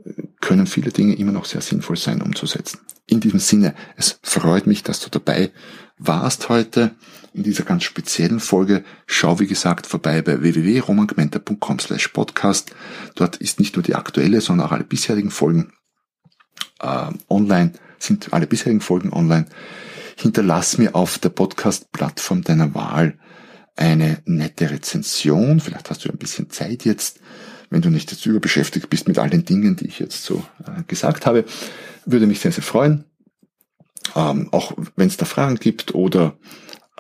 können 0.42 0.68
viele 0.68 0.92
Dinge 0.92 1.16
immer 1.16 1.32
noch 1.32 1.46
sehr 1.46 1.62
sinnvoll 1.62 1.96
sein 1.96 2.22
umzusetzen. 2.22 2.80
In 3.10 3.20
diesem 3.20 3.40
Sinne, 3.40 3.74
es 3.98 4.20
freut 4.22 4.68
mich, 4.68 4.84
dass 4.84 5.00
du 5.00 5.10
dabei 5.10 5.52
warst 5.98 6.48
heute 6.48 6.92
in 7.34 7.42
dieser 7.42 7.64
ganz 7.64 7.84
speziellen 7.84 8.40
Folge. 8.40 8.84
Schau, 9.08 9.40
wie 9.40 9.48
gesagt, 9.48 9.88
vorbei 9.88 10.22
bei 10.22 10.42
www.romangmenta.com 10.42 11.80
slash 11.80 12.10
podcast. 12.10 12.76
Dort 13.16 13.38
ist 13.38 13.60
nicht 13.60 13.76
nur 13.76 13.84
die 13.84 13.96
aktuelle, 13.96 14.42
sondern 14.42 14.68
auch 14.68 14.72
alle 14.72 14.84
bisherigen 14.84 15.32
Folgen 15.32 15.74
äh, 16.82 17.12
online, 17.30 17.74
sind 17.98 18.32
alle 18.32 18.46
bisherigen 18.46 18.82
Folgen 18.82 19.12
online. 19.12 19.46
Hinterlass 20.16 20.78
mir 20.78 20.94
auf 20.94 21.18
der 21.18 21.30
Podcast-Plattform 21.30 22.44
deiner 22.44 22.76
Wahl 22.76 23.18
eine 23.76 24.22
nette 24.26 24.70
Rezension. 24.70 25.60
Vielleicht 25.60 25.90
hast 25.90 26.06
du 26.06 26.10
ein 26.10 26.18
bisschen 26.18 26.52
Zeit 26.52 26.86
jetzt, 26.86 27.20
wenn 27.70 27.82
du 27.82 27.90
nicht 27.90 28.12
jetzt 28.12 28.26
überbeschäftigt 28.26 28.90
bist 28.90 29.08
mit 29.08 29.20
all 29.20 29.30
den 29.30 29.46
Dingen, 29.46 29.76
die 29.76 29.88
ich 29.88 30.00
jetzt 30.00 30.24
so 30.24 30.44
äh, 30.66 30.84
gesagt 30.88 31.26
habe. 31.26 31.46
Würde 32.06 32.28
mich 32.28 32.40
sehr, 32.40 32.52
sehr 32.52 32.64
freuen. 32.64 33.06
Ähm, 34.16 34.50
auch 34.52 34.74
wenn 34.96 35.08
es 35.08 35.18
da 35.18 35.26
Fragen 35.26 35.58
gibt 35.58 35.94
oder 35.94 36.38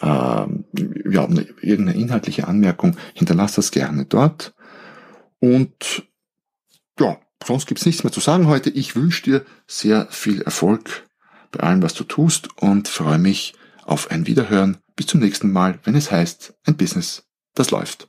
ähm, 0.01 0.65
ja, 1.10 1.27
irgendeine 1.62 1.95
inhaltliche 1.95 2.47
Anmerkung, 2.47 2.95
hinterlass 3.13 3.53
das 3.53 3.71
gerne 3.71 4.05
dort. 4.05 4.53
Und 5.39 6.03
ja, 6.99 7.17
sonst 7.45 7.65
gibt's 7.67 7.86
nichts 7.86 8.03
mehr 8.03 8.12
zu 8.12 8.19
sagen 8.19 8.47
heute. 8.47 8.69
Ich 8.69 8.95
wünsche 8.95 9.23
dir 9.23 9.45
sehr 9.67 10.08
viel 10.12 10.41
Erfolg 10.41 11.08
bei 11.51 11.62
allem, 11.62 11.82
was 11.82 11.93
du 11.93 12.03
tust 12.03 12.49
und 12.58 12.88
freue 12.88 13.17
mich 13.17 13.53
auf 13.86 14.12
ein 14.12 14.27
Wiederhören. 14.27 14.77
Bis 14.95 15.08
zum 15.08 15.19
nächsten 15.21 15.51
Mal, 15.51 15.79
wenn 15.84 15.95
es 15.95 16.12
heißt, 16.12 16.53
ein 16.65 16.77
Business, 16.77 17.23
das 17.55 17.71
läuft. 17.71 18.09